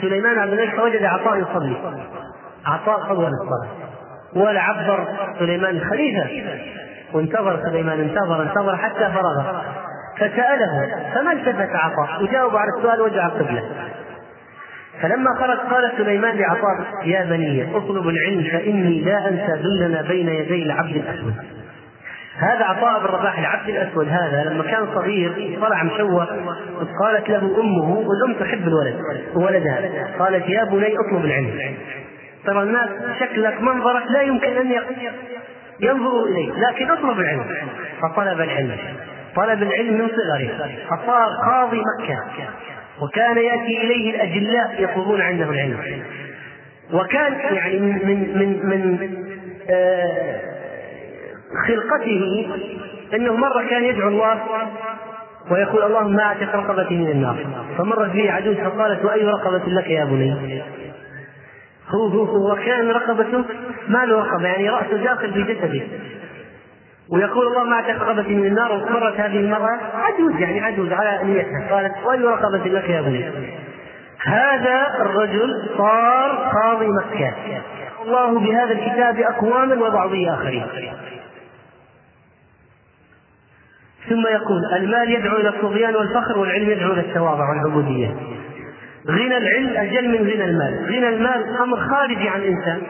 سليمان 0.00 0.38
عبد 0.38 0.52
الملك 0.52 0.76
فوجد 0.76 1.04
عطاء 1.04 1.36
يصلي. 1.36 1.76
عطاء 2.66 3.10
اول 3.10 3.26
الصلاه 3.26 3.87
ولا 4.36 4.60
عبر 4.60 5.08
سليمان 5.38 5.76
الخليفه 5.76 6.26
وانتظر 7.12 7.60
سليمان 7.70 8.00
انتظر 8.00 8.42
انتظر 8.42 8.76
حتى 8.76 9.12
فرغ. 9.14 9.62
فسأله 10.16 11.04
فما 11.14 11.32
التفت 11.32 11.70
عطاء؟ 11.74 12.22
وجاوب 12.22 12.56
على 12.56 12.68
السؤال 12.78 13.00
وجع 13.00 13.26
القبلة. 13.26 13.62
فلما 15.02 15.34
خرج 15.34 15.58
قال 15.58 15.92
سليمان 15.98 16.36
لعطاء 16.36 16.86
يا 17.04 17.24
بني 17.24 17.76
اطلب 17.76 18.08
العلم 18.08 18.42
فإني 18.52 19.00
لا 19.00 19.28
أنسى 19.28 19.62
ذلنا 19.62 20.02
بين 20.02 20.28
يدي 20.28 20.62
العبد 20.62 20.96
الأسود. 20.96 21.34
هذا 22.38 22.64
عطاء 22.64 23.00
بن 23.00 23.06
رباح 23.06 23.38
العبد 23.38 23.68
الأسود 23.68 24.08
هذا 24.08 24.44
لما 24.50 24.64
كان 24.64 24.86
صغير 24.94 25.58
طلع 25.60 25.82
مشوه 25.82 26.24
قالت 27.02 27.28
له 27.28 27.60
أمه 27.60 27.98
والام 27.98 28.40
تحب 28.40 28.68
الولد 28.68 28.96
ولدها. 29.34 30.08
قالت 30.18 30.48
يا 30.48 30.64
بني 30.64 30.94
اطلب 30.98 31.24
العلم. 31.24 31.76
ترى 32.48 32.62
الناس 32.62 32.88
شكلك 33.20 33.60
منظرك 33.60 34.02
لا 34.10 34.22
يمكن 34.22 34.56
أن 34.56 34.82
ينظر 35.80 36.24
إليه 36.24 36.52
لكن 36.52 36.90
اطلب 36.90 37.20
العلم. 37.20 37.44
فطلب 38.02 38.40
العلم. 38.40 38.76
طلب 39.36 39.62
العلم 39.62 39.94
من 39.94 40.08
صغره. 40.08 40.70
فصار 40.90 41.28
قاضي 41.50 41.80
مكة. 41.80 42.18
وكان 43.02 43.36
يأتي 43.38 43.82
إليه 43.84 44.10
الأجلاء 44.10 44.76
يطلبون 44.78 45.20
عنده 45.20 45.44
العلم. 45.44 46.02
وكان 46.92 47.32
يعني 47.54 47.78
من 47.78 47.92
من 48.08 48.38
من, 48.38 48.68
من 48.68 49.14
آه 49.70 50.40
خلقته 51.68 52.46
أنه 53.14 53.36
مرة 53.36 53.62
كان 53.70 53.84
يدعو 53.84 54.08
الله 54.08 54.40
ويقول 55.50 55.82
اللهم 55.82 56.20
اعتق 56.20 56.56
رقبتي 56.56 56.94
من 56.94 57.10
النار. 57.10 57.36
فمرت 57.78 58.10
به 58.10 58.32
عجوز 58.32 58.56
فقالت 58.56 59.04
وأي 59.04 59.24
رقبة 59.24 59.62
لك 59.66 59.90
يا 59.90 60.04
بني؟ 60.04 60.62
هو 61.88 62.06
هو 62.06 62.24
هو 62.24 62.52
وكان 62.52 62.90
رقبته 62.90 63.44
ما 63.88 64.04
له 64.04 64.18
رقبة 64.18 64.46
يعني 64.46 64.70
رأسه 64.70 64.96
داخل 64.96 65.32
في 65.32 65.42
جسده. 65.42 65.86
ويقول 67.12 67.46
الله 67.46 67.64
ما 67.64 67.80
رقبتي 67.80 68.34
من 68.34 68.46
النار 68.46 68.72
ومرت 68.72 69.20
هذه 69.20 69.36
المرأة 69.36 69.78
عجوز 69.94 70.32
يعني 70.40 70.60
عجوز 70.60 70.92
على 70.92 71.20
نيتها. 71.24 71.68
قالت 71.70 71.94
وأي 72.04 72.22
رقبة 72.22 72.64
لك 72.64 72.88
يا 72.88 73.00
بني؟ 73.00 73.30
هذا 74.26 74.86
الرجل 75.00 75.70
صار 75.78 76.50
قاضي 76.54 76.86
مكة. 76.86 77.34
الله 78.02 78.40
بهذا 78.40 78.72
الكتاب 78.72 79.20
أقواما 79.20 79.86
وبعضه 79.86 80.34
آخرين. 80.34 80.66
ثم 84.08 84.26
يقول 84.26 84.64
المال 84.76 85.10
يدعو 85.10 85.36
إلى 85.36 85.48
الطغيان 85.48 85.96
والفخر 85.96 86.38
والعلم 86.38 86.70
يدعو 86.70 86.92
إلى 86.92 87.00
التواضع 87.00 87.48
والعبودية. 87.48 88.14
غنى 89.10 89.36
العلم 89.36 89.76
أجل 89.76 90.08
من 90.08 90.30
غنى 90.30 90.44
المال. 90.44 90.86
غنى 90.88 91.08
المال 91.08 91.56
أمر 91.60 91.76
خارجي 91.76 92.28
عن 92.28 92.40
الإنسان. 92.40 92.80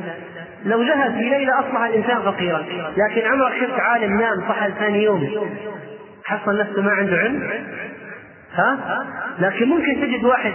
لو 0.65 0.83
ذهب 0.83 1.13
في 1.13 1.23
ليلة 1.23 1.61
أصبح 1.61 1.83
الإنسان 1.83 2.23
فقيرا. 2.23 2.65
لكن 2.97 3.29
عمرك 3.29 3.53
شفت 3.61 3.81
عالم 3.81 4.21
نام 4.21 4.41
صحى 4.49 4.71
ثاني 4.79 5.05
يوم. 5.05 5.29
حصل 6.25 6.59
نفسه 6.61 6.83
ما 6.83 6.91
عنده 6.91 7.17
علم. 7.17 7.51
ها؟ 8.55 9.05
لكن 9.39 9.69
ممكن 9.69 10.01
تجد 10.01 10.25
واحد 10.25 10.53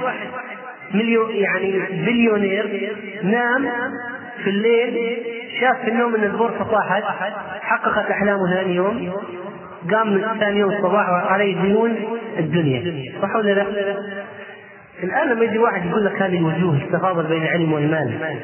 مليون 0.93 1.31
يعني 1.31 1.79
بليونير 1.89 2.95
نام 3.23 3.69
في 4.43 4.49
الليل 4.49 5.17
شاف 5.61 5.81
في 5.81 5.89
النوم 5.89 6.15
إن 6.15 6.23
البورصة 6.23 6.63
طاحت 6.63 7.03
حققت 7.61 8.11
أحلامه 8.11 8.53
ثاني 8.53 8.75
يوم 8.75 9.13
قام 9.91 10.21
ثاني 10.39 10.59
يوم 10.59 10.71
الصباح 10.71 11.09
وعليه 11.09 11.61
ديون 11.61 12.19
الدنيا. 12.39 13.11
صح 13.21 13.35
ولا 13.35 13.51
لا؟ 13.51 13.65
الآن 15.03 15.29
لما 15.29 15.45
يجي 15.45 15.59
واحد 15.59 15.85
يقول 15.85 16.05
لك 16.05 16.21
هذه 16.21 16.37
الوجوه 16.37 16.75
التفاضل 16.75 17.27
بين 17.27 17.43
العلم 17.43 17.73
والمال 17.73 18.37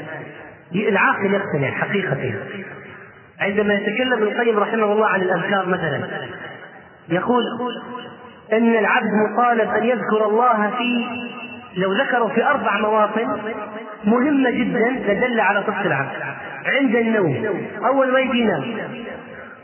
العاقل 0.75 1.33
يقتنع 1.33 1.71
حقيقة. 1.71 2.33
عندما 3.39 3.73
يتكلم 3.73 4.13
ابن 4.13 4.23
القيم 4.23 4.59
رحمه 4.59 4.93
الله 4.93 5.07
عن 5.07 5.21
الأذكار 5.21 5.65
مثلا 5.65 6.01
يقول 7.09 7.43
إن 8.53 8.75
العبد 8.75 9.09
مطالب 9.13 9.69
أن 9.69 9.83
يذكر 9.83 10.25
الله 10.25 10.71
في 10.77 11.05
لو 11.77 11.93
ذكروا 11.93 12.29
في 12.29 12.45
أربع 12.45 12.77
مواطن 12.77 13.27
مهمة 14.05 14.49
جدا 14.49 15.13
لدل 15.13 15.39
على 15.39 15.63
صدق 15.63 15.79
العبد. 15.79 16.09
عند 16.65 16.95
النوم 16.95 17.45
أول 17.85 18.11
ما 18.11 18.19
يجي 18.19 18.39
ينام 18.39 18.63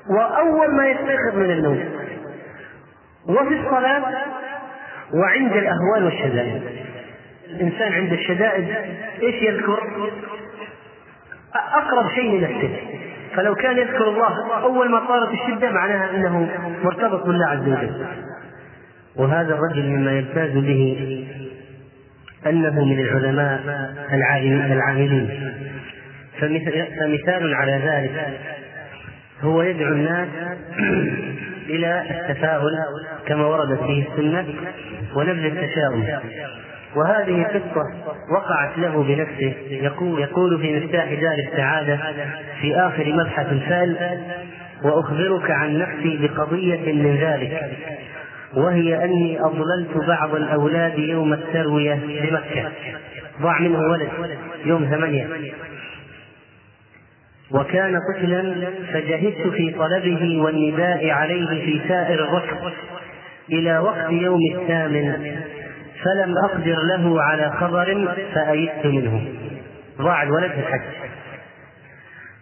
وأول 0.10 0.76
ما 0.76 0.88
يستيقظ 0.88 1.36
من 1.36 1.52
النوم. 1.52 1.84
وفي 3.28 3.60
الصلاة 3.60 4.04
وعند 5.14 5.52
الأهوال 5.52 6.04
والشدائد. 6.04 6.62
الإنسان 7.50 7.94
عند 7.94 8.14
الشدائد 8.14 8.68
إيش 9.24 9.36
يذكر؟ 9.42 9.80
أقرب 11.56 12.10
شيء 12.16 12.40
لنفسه. 12.40 12.70
فلو 13.36 13.56
كان 13.56 13.78
يذكر 13.78 14.10
الله 14.10 14.62
أول 14.64 14.92
ما 14.92 15.08
صارت 15.08 15.34
الشدة 15.34 15.72
معناها 15.72 16.16
أنه 16.16 16.50
مرتبط 16.84 17.26
بالله 17.26 17.46
عز 17.46 17.68
وجل. 17.68 18.06
وهذا 19.16 19.54
الرجل 19.54 19.90
مما 19.90 20.12
يمتاز 20.12 20.52
به 20.52 21.26
أنه 22.48 22.86
من 22.86 23.00
العلماء 23.00 23.60
العاملين 24.72 25.54
فمثال 27.00 27.54
على 27.54 27.82
ذلك 27.86 28.40
هو 29.42 29.62
يدعو 29.62 29.92
الناس 29.92 30.28
إلى 31.70 32.04
التفاؤل 32.12 32.72
كما 33.28 33.46
وردت 33.46 33.80
به 33.80 34.08
السنة 34.12 34.46
ونبذ 35.16 35.46
التشاؤم. 35.46 36.08
وهذه 36.96 37.44
قصة 37.44 37.84
وقعت 38.32 38.78
له 38.78 39.04
بنفسه. 39.04 39.54
يقول, 39.70 40.22
يقول 40.22 40.60
في 40.60 40.80
مفتاح 40.80 41.14
دار 41.14 41.38
السعادة 41.52 42.00
في 42.62 42.76
آخر 42.76 43.14
مبحث 43.14 43.48
فال 43.48 44.20
وأخبرك 44.84 45.52
عن 45.52 45.80
نفسي 45.80 46.20
بقضية 46.28 46.94
من 46.94 47.18
ذلك 47.18 47.62
وهي 48.54 49.04
أني 49.04 49.40
أضللت 49.42 49.98
بعض 50.08 50.36
الأولاد 50.36 51.00
يوم 51.00 51.34
التروية 51.34 51.94
بمكة. 51.94 52.72
ضاع 53.42 53.60
منه 53.60 53.80
ولد 53.80 54.10
يوم 54.66 54.86
ثمانية. 54.86 55.28
وكان 57.52 58.00
طفلا 58.14 58.72
فجهدت 58.94 59.48
في 59.48 59.72
طلبه 59.72 60.42
والنداء 60.42 61.10
عليه 61.10 61.48
في 61.48 61.88
سائر 61.88 62.24
الركب 62.24 62.58
إلى 63.52 63.80
وقت 63.80 64.12
يوم 64.12 64.40
الثامن 64.56 65.36
فلم 66.04 66.34
أقدر 66.38 66.78
له 66.84 67.22
على 67.22 67.52
خبر 67.52 68.16
فأيست 68.34 68.86
منه. 68.86 69.28
ضاع 70.02 70.24
الولد 70.24 70.52
في 70.52 70.60
الحج. 70.60 70.82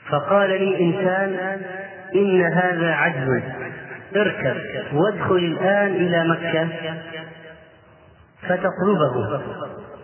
فقال 0.09 0.49
لي 0.49 0.79
إنسان 0.79 1.59
إن 2.15 2.41
هذا 2.41 2.93
عجز. 2.93 3.41
اركب 4.15 4.55
وادخل 4.93 5.35
الآن 5.35 5.87
إلى 5.87 6.27
مكة 6.27 6.67
فتطلبه 8.41 9.41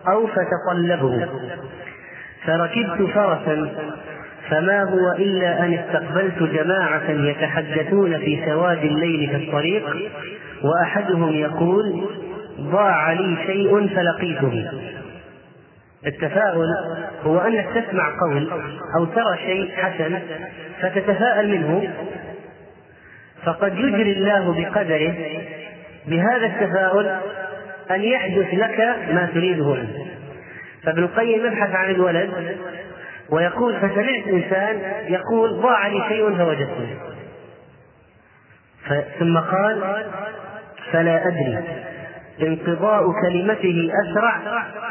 أو 0.08 0.26
فتطلبه. 0.26 1.28
فركبت 2.44 3.10
فرسا 3.14 3.70
فما 4.50 4.82
هو 4.82 5.12
إلا 5.12 5.64
أن 5.64 5.74
استقبلت 5.74 6.42
جماعة 6.42 7.10
يتحدثون 7.10 8.18
في 8.18 8.42
سواد 8.46 8.84
الليل 8.84 9.30
في 9.30 9.36
الطريق 9.36 9.96
وأحدهم 10.62 11.32
يقول 11.32 12.08
ضاع 12.60 13.12
لي 13.12 13.36
شيء 13.46 13.88
فلقيته. 13.88 14.70
التفاؤل 16.06 16.66
هو 17.24 17.38
أنك 17.38 17.66
تسمع 17.74 18.20
قول 18.20 18.50
أو 18.96 19.04
ترى 19.04 19.36
شيء 19.46 19.70
حسن 19.76 20.18
فتتفاءل 20.80 21.48
منه. 21.48 21.94
فقد 23.44 23.78
يجري 23.78 24.12
الله 24.12 24.54
بقدره 24.54 25.14
بهذا 26.06 26.46
التفاؤل 26.46 27.06
أن 27.90 28.02
يحدث 28.02 28.54
لك 28.54 28.80
ما 29.12 29.28
تريده. 29.34 29.74
أنت 29.74 29.90
فابن 30.84 31.02
القيم 31.02 31.46
يبحث 31.46 31.74
عن 31.74 31.90
الولد 31.90 32.30
ويقول 33.32 33.76
فسمعت 33.76 34.26
إنسان 34.28 34.82
يقول 35.08 35.60
ضاع 35.62 35.86
لي 35.86 36.02
شيء 36.08 36.36
فوجدته. 36.36 36.96
ثم 39.18 39.38
قال 39.38 40.04
فلا 40.92 41.26
أدري 41.28 41.58
انقضاء 42.42 43.12
كلمته 43.22 43.90
أسرع 44.04 44.40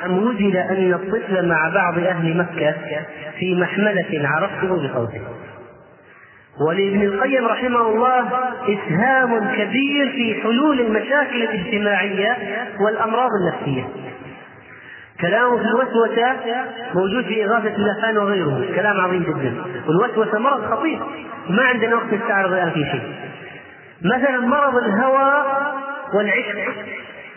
أم 0.05 0.27
وجد 0.27 0.55
أن 0.55 0.93
الطفل 0.93 1.47
مع 1.47 1.69
بعض 1.73 1.99
أهل 1.99 2.37
مكة 2.37 2.75
في 3.39 3.55
محملة 3.55 4.27
عرفته 4.27 4.67
بصوته. 4.67 5.21
ولابن 6.67 7.01
القيم 7.01 7.45
رحمه 7.45 7.81
الله 7.81 8.27
إسهام 8.63 9.55
كبير 9.55 10.11
في 10.11 10.41
حلول 10.43 10.81
المشاكل 10.81 11.43
الاجتماعية 11.43 12.37
والأمراض 12.85 13.29
النفسية. 13.41 13.87
كلامه 15.21 15.57
في 15.57 15.63
الوسوسة 15.63 16.37
موجود 16.95 17.25
في 17.25 17.45
إغاثة 17.45 17.75
اللسان 17.75 18.17
وغيره. 18.17 18.75
كلام 18.75 19.01
عظيم 19.01 19.23
جدا. 19.23 19.53
والوسوسة 19.87 20.39
مرض 20.39 20.65
خطير. 20.65 20.99
ما 21.49 21.63
عندنا 21.63 21.95
وقت 21.95 22.13
نستعرض 22.13 22.53
الآن 22.53 22.71
في 22.71 22.85
شيء. 22.91 23.13
مثلا 24.05 24.39
مرض 24.39 24.77
الهوى 24.77 25.43
والعشق. 26.13 26.55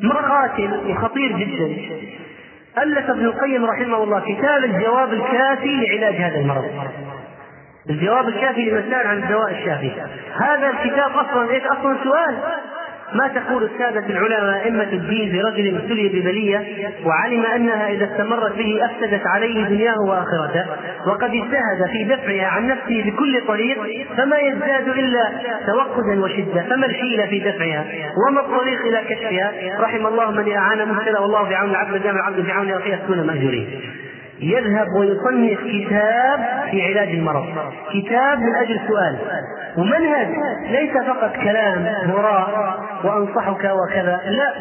مرض 0.01 0.25
قاتل 0.25 0.81
وخطير 0.87 1.33
جدا. 1.33 1.77
ألف 2.79 3.11
ابن 3.11 3.25
القيم 3.25 3.65
رحمه 3.65 4.03
الله 4.03 4.21
كتاب 4.21 4.65
الجواب 4.65 5.13
الكافي 5.13 5.87
لعلاج 5.87 6.15
هذا 6.15 6.39
المرض. 6.39 6.65
الجواب 7.91 8.29
الكافي 8.29 8.71
لمن 8.71 8.83
سأل 8.91 9.07
عن 9.07 9.17
الدواء 9.17 9.51
الشافي. 9.51 9.91
هذا 10.41 10.71
الكتاب 10.71 11.11
أصلا 11.11 11.51
إيش؟ 11.51 11.63
أصلا 11.65 11.97
سؤال. 12.05 12.39
ما 13.15 13.29
تقول 13.29 13.65
السادة 13.65 14.07
العلماء 14.07 14.65
أئمة 14.65 14.93
الدين 14.93 15.37
لرجل 15.37 15.77
ابتلي 15.77 16.09
ببلية 16.09 16.65
وعلم 17.05 17.47
أنها 17.47 17.89
إذا 17.91 18.05
استمرت 18.05 18.57
به 18.57 18.85
أفسدت 18.85 19.27
عليه 19.27 19.65
دنياه 19.65 20.01
وآخرته؟ 20.09 20.65
وقد 21.07 21.31
اجتهد 21.31 21.91
في 21.93 22.05
دفعها 22.05 22.47
عن 22.47 22.67
نفسه 22.67 23.03
بكل 23.07 23.47
طريق 23.47 23.79
فما 24.17 24.39
يزداد 24.39 24.89
إلا 24.89 25.31
توقدا 25.67 26.25
وشدة. 26.25 26.63
فما 26.63 26.87
الحيلة 26.87 27.27
في 27.27 27.39
دفعها؟ 27.39 27.85
وما 28.29 28.41
الطريق 28.41 28.81
إلى 28.87 29.03
كشفها؟ 29.09 29.53
رحم 29.81 30.07
الله 30.07 30.31
من 30.31 30.53
أعان 30.53 30.89
مبتلى 30.89 31.19
والله 31.19 31.45
في 31.45 31.55
عون 31.55 31.71
العبد 31.71 32.03
دام 32.03 32.17
العبد 32.17 32.45
في 32.45 32.53
عون 32.53 32.73
أخيه 32.73 32.97
تكون 32.97 33.27
مأجورين 33.27 33.69
يذهب 34.43 34.87
ويصنف 34.97 35.59
كتاب 35.61 36.41
في 36.71 36.83
علاج 36.83 37.09
المرض. 37.09 37.45
كتاب 37.93 38.39
من 38.39 38.55
أجل 38.55 38.81
سؤال. 38.89 39.17
ومنهج 39.77 40.29
ليس 40.71 40.93
فقط 41.07 41.33
كلام 41.37 41.87
هراء 41.87 42.81
وأنصحك 43.05 43.65
وكذا. 43.65 44.21
لا. 44.27 44.53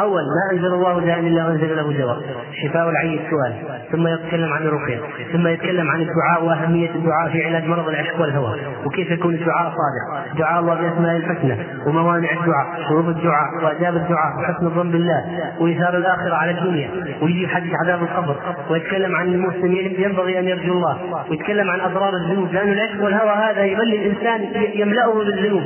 أول 0.00 0.22
ما 0.22 0.56
أنزل 0.56 0.74
الله 0.74 1.00
داء 1.00 1.20
إلا 1.20 1.46
وأنزل 1.46 1.76
له 1.76 1.92
دواء 1.92 2.18
شفاء 2.62 2.90
العي 2.90 3.20
السؤال. 3.26 3.54
ثم 3.92 4.06
يتكلم 4.06 4.52
عن 4.52 4.62
الرقية 4.62 5.00
ثم 5.32 5.46
يتكلم 5.46 5.90
عن 5.90 6.00
الدعاء 6.00 6.44
وأهمية 6.44 6.90
الدعاء 6.90 7.30
في 7.32 7.44
علاج 7.44 7.64
مرض 7.64 7.88
العشق 7.88 8.20
والهوى. 8.20 8.60
وكيف 8.84 9.10
يكون 9.10 9.34
الدعاء 9.34 9.70
صادق؟ 9.70 10.36
دعاء 10.38 10.60
الله 10.60 10.74
بأسماء 10.74 11.16
الحسنى 11.16 11.56
وموانع 11.86 12.30
الدعاء 12.30 12.66
شروط 12.88 13.04
الدعاء 13.04 13.64
وآداب 13.64 13.96
الدعاء 13.96 14.38
وحسن 14.38 14.66
الظن 14.66 14.90
بالله 14.90 15.24
وإيثار 15.60 15.96
الآخرة 15.96 16.34
على 16.34 16.50
الدنيا 16.50 16.90
ويجي 17.22 17.48
حديث 17.48 17.72
عذاب 17.84 18.02
القبر 18.02 18.36
ويتكلم 18.70 19.16
عن 19.16 19.28
المسلم 19.28 19.72
ينبغي 19.98 20.38
أن 20.38 20.48
يرجو 20.48 20.72
الله 20.72 21.24
ويتكلم 21.30 21.70
عن 21.70 21.80
أضرار 21.80 22.16
الذنوب 22.16 22.52
لأن 22.52 22.72
العشق 22.72 23.04
والهوى 23.04 23.30
هذا 23.30 23.64
يبلي 23.64 24.06
الإنسان 24.06 24.40
يملأه 24.74 25.14
بالذنوب 25.14 25.62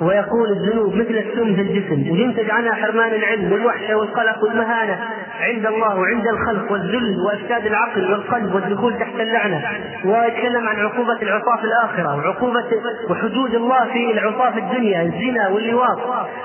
ويقول 0.00 0.50
الذنوب 0.50 0.94
مثل 0.94 1.10
السم 1.10 1.54
في 1.54 1.60
الجسم 1.60 2.10
وينتج 2.12 2.50
عنها 2.50 2.74
حرمان 2.74 3.12
العلم 3.12 3.52
والوحشة 3.52 3.96
والقلق 3.96 4.44
والمهانة. 4.44 4.98
عند 5.40 5.66
الله 5.66 5.96
وعند 5.98 6.26
الخلق 6.26 6.72
والذل 6.72 7.16
وإفساد 7.26 7.66
العقل 7.66 8.12
والقلب 8.12 8.54
والدخول 8.54 8.98
تحت 8.98 9.20
اللعنة. 9.20 9.62
ويتكلم 10.04 10.68
عن 10.68 10.76
عقوبة 10.76 11.22
العصاة 11.22 11.56
في 11.56 11.64
الآخرة 11.64 12.16
وعقوبة 12.16 12.64
وحدود 13.10 13.54
الله 13.54 13.84
في 13.92 14.10
العصاة 14.10 14.50
في 14.50 14.58
الدنيا 14.58 15.02
الزنا 15.02 15.48
واللواط. 15.48 15.98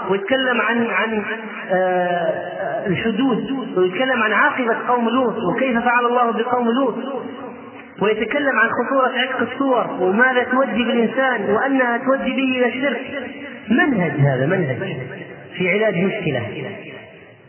ويتكلم 0.10 0.62
عن 0.62 0.88
عن 0.88 1.24
آه 1.72 2.88
الحدود. 2.88 3.52
ويتكلم 3.78 4.24
عن 4.24 4.32
عاقبة 4.32 4.76
قوم 4.88 5.10
لوط 5.10 5.36
وكيف 5.38 5.80
فعل 5.86 6.06
الله 6.06 6.32
بقوم 6.32 6.70
لوط. 6.70 6.96
ويتكلم 8.02 8.60
عن 8.60 8.70
خطورة 8.70 9.12
عتق 9.20 9.52
الصور 9.52 10.04
وماذا 10.04 10.44
تودي 10.44 10.84
بالإنسان 10.84 11.50
وأنها 11.50 11.98
تودي 11.98 12.32
به 12.32 12.58
إلى 12.58 12.66
الشرك. 12.66 13.02
منهج 13.70 14.12
هذا 14.12 14.46
منهج. 14.46 14.78
في 15.58 15.70
علاج 15.72 15.96
مشكلة. 15.96 16.42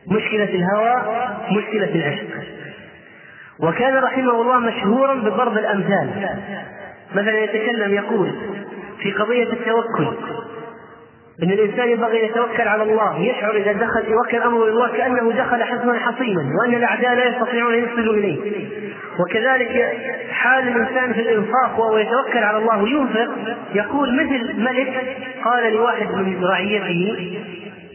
مشكلة 0.08 0.44
الهوى 0.44 1.02
مشكلة 1.50 1.94
العشق. 1.94 2.26
وكان 3.60 3.96
رحمه 3.96 4.42
الله 4.42 4.58
مشهورا 4.58 5.14
بضرب 5.14 5.58
الأمثال. 5.58 6.10
مثلا 7.14 7.38
يتكلم 7.38 7.94
يقول 7.94 8.32
في 9.02 9.12
قضية 9.12 9.52
التوكل. 9.52 10.16
إن 11.42 11.50
الإنسان 11.50 11.88
ينبغي 11.88 12.20
أن 12.20 12.24
يتوكل 12.24 12.68
على 12.68 12.82
الله 12.82 13.18
يشعر 13.18 13.56
إذا 13.56 13.72
دخل 13.72 14.04
يوكل 14.08 14.36
امره 14.36 14.62
إلى 14.64 14.70
الله 14.70 14.92
كانه 14.96 15.32
دخل 15.32 15.64
حصنا 15.64 15.98
حصينا 15.98 16.42
وأن 16.60 16.74
الأعداء 16.74 17.14
لا 17.14 17.28
يستطيعون 17.28 17.74
أن 17.74 17.84
يصلوا 17.84 18.14
إليه 18.14 18.38
وكذلك 19.20 19.92
حال 20.30 20.68
الإنسان 20.68 21.12
في 21.12 21.20
الإنفاق 21.20 21.78
وهو 21.80 21.98
يتوكل 21.98 22.38
على 22.38 22.58
الله 22.58 22.82
وينفق 22.82 23.28
يقول 23.74 24.24
مثل 24.24 24.60
ملك 24.60 25.16
قال 25.44 25.72
لواحد 25.72 26.06
من 26.06 26.44
رعيته 26.44 27.36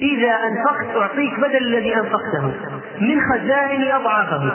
إذا 0.01 0.31
أنفقت 0.31 0.95
أعطيك 0.95 1.39
بدل 1.39 1.57
الذي 1.57 1.95
أنفقته 1.95 2.53
من 3.01 3.19
خزائن 3.21 3.91
أضعافه 3.91 4.51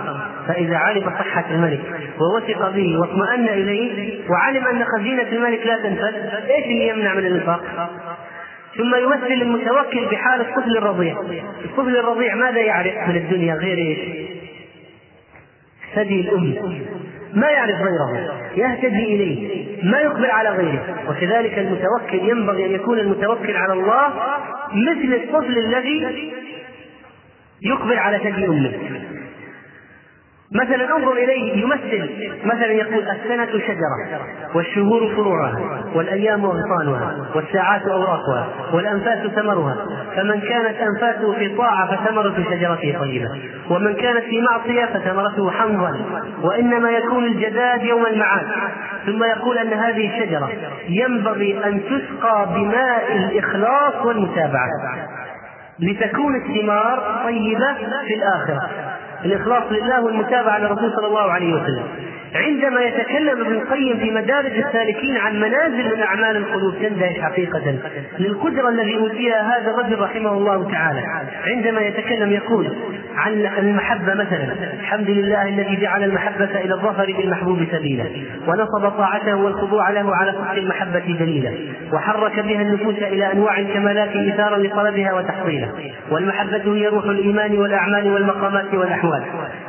فإذا 0.48 0.76
علم 0.76 1.10
صحة 1.18 1.44
الملك 1.50 1.80
ووثق 2.20 2.70
به 2.70 2.98
واطمأن 3.00 3.48
إليه 3.48 4.20
وعلم 4.30 4.66
أن 4.66 4.84
خزينة 4.84 5.28
الملك 5.32 5.66
لا 5.66 5.76
تنفذ 5.76 6.14
إيش 6.50 6.64
اللي 6.64 6.88
يمنع 6.88 7.14
من 7.14 7.26
الإنفاق؟ 7.26 7.62
ثم 8.76 8.94
يمثل 8.94 9.32
المتوكل 9.32 10.06
بحال 10.10 10.40
الطفل 10.40 10.76
الرضيع. 10.78 11.20
الطفل 11.64 11.96
الرضيع 11.96 12.34
ماذا 12.34 12.60
يعرف 12.60 13.08
من 13.08 13.16
الدنيا 13.16 13.54
غير 13.54 13.78
إيش؟ 13.78 13.98
ثدي 15.94 16.20
الام 16.20 16.54
ما 17.34 17.48
يعرف 17.48 17.76
غيره. 17.76 18.40
يهتدي 18.56 19.04
إليه. 19.04 19.66
ما 19.82 19.98
يقبل 19.98 20.30
على 20.30 20.48
غيره. 20.48 21.04
وكذلك 21.08 21.58
المتوكل 21.58 22.28
ينبغي 22.28 22.66
أن 22.66 22.70
يكون 22.70 22.98
المتوكل 22.98 23.56
على 23.56 23.72
الله 23.72 24.08
مثل 24.72 25.14
الطفل 25.14 25.58
الذي 25.58 26.32
يقبل 27.62 27.98
على 27.98 28.18
ثدي 28.18 28.46
أمه. 28.46 28.99
مثلا 30.54 30.96
انظر 30.96 31.12
إليه 31.12 31.62
يمثل 31.62 32.10
مثلا 32.44 32.72
يقول 32.72 33.08
السنة 33.08 33.46
شجرة 33.46 34.20
والشهور 34.54 35.14
فروعها 35.16 35.84
والأيام 35.94 36.44
اغصانها 36.44 37.16
والساعات 37.34 37.82
أوراقها 37.82 38.48
والأنفاس 38.72 39.18
ثمرها. 39.26 39.76
فمن 40.16 40.40
كانت 40.40 40.76
أنفاسه 40.76 41.32
في 41.32 41.56
طاعة 41.56 41.96
فثمرة 41.96 42.34
شجرته 42.50 42.98
طيبة 43.00 43.28
ومن 43.70 43.94
كانت 43.94 44.24
في 44.24 44.40
معصية 44.40 44.84
فثمرته 44.84 45.50
حمضا 45.50 46.00
وإنما 46.42 46.90
يكون 46.90 47.24
الجداد 47.24 47.82
يوم 47.82 48.06
المعاد. 48.06 48.46
ثم 49.06 49.24
يقول 49.24 49.58
أن 49.58 49.72
هذه 49.72 50.08
الشجرة 50.08 50.50
ينبغي 50.88 51.64
أن 51.64 51.80
تسقى 51.84 52.48
بماء 52.54 53.16
الإخلاص 53.16 54.06
والمتابعة 54.06 54.68
لتكون 55.80 56.36
الثمار 56.36 57.20
طيبة 57.24 57.74
في 58.06 58.14
الآخرة. 58.14 58.70
الإخلاص 59.24 59.62
لله 59.70 60.00
والمتابعة 60.04 60.58
للرسول 60.58 60.92
صلى 60.96 61.06
الله 61.06 61.32
عليه 61.32 61.54
وسلم. 61.54 61.84
عندما 62.34 62.80
يتكلم 62.80 63.40
ابن 63.40 63.52
القيم 63.52 63.98
في 63.98 64.10
مدارج 64.10 64.52
السالكين 64.58 65.16
عن 65.16 65.40
منازل 65.40 65.96
من 65.96 66.02
أعمال 66.02 66.36
القلوب 66.36 66.74
تندهش 66.82 67.20
حقيقة. 67.20 67.74
للقدرة 68.18 68.68
الذي 68.68 68.96
أوتيها 68.96 69.58
هذا 69.58 69.70
الرجل 69.70 70.00
رحمه 70.00 70.32
الله 70.32 70.70
تعالى. 70.70 71.02
عندما 71.46 71.80
يتكلم 71.80 72.32
يقول 72.32 72.68
عن 73.16 73.32
المحبة 73.58 74.14
مثلا 74.14 74.72
الحمد 74.80 75.10
لله 75.10 75.48
الذي 75.48 75.76
جعل 75.80 76.04
المحبة 76.04 76.60
إلى 76.60 76.74
الظفر 76.74 77.14
بالمحبوب 77.18 77.66
سبيلا 77.72 78.04
ونصب 78.46 78.88
طاعته 78.88 79.36
والخضوع 79.36 79.90
له 79.90 80.16
على 80.16 80.32
صدق 80.32 80.50
المحبة 80.50 81.16
دليلا 81.18 81.50
وحرك 81.92 82.40
بها 82.40 82.62
النفوس 82.62 82.94
إلى 82.98 83.32
أنواع 83.32 83.58
الكمالات 83.58 84.16
إثارا 84.16 84.58
لطلبها 84.58 85.12
وتحصيلها 85.12 85.72
والمحبة 86.10 86.74
هي 86.74 86.86
روح 86.86 87.04
الإيمان 87.04 87.58
والأعمال 87.58 88.12
والمقامات 88.12 88.74
والأحوال. 88.74 89.22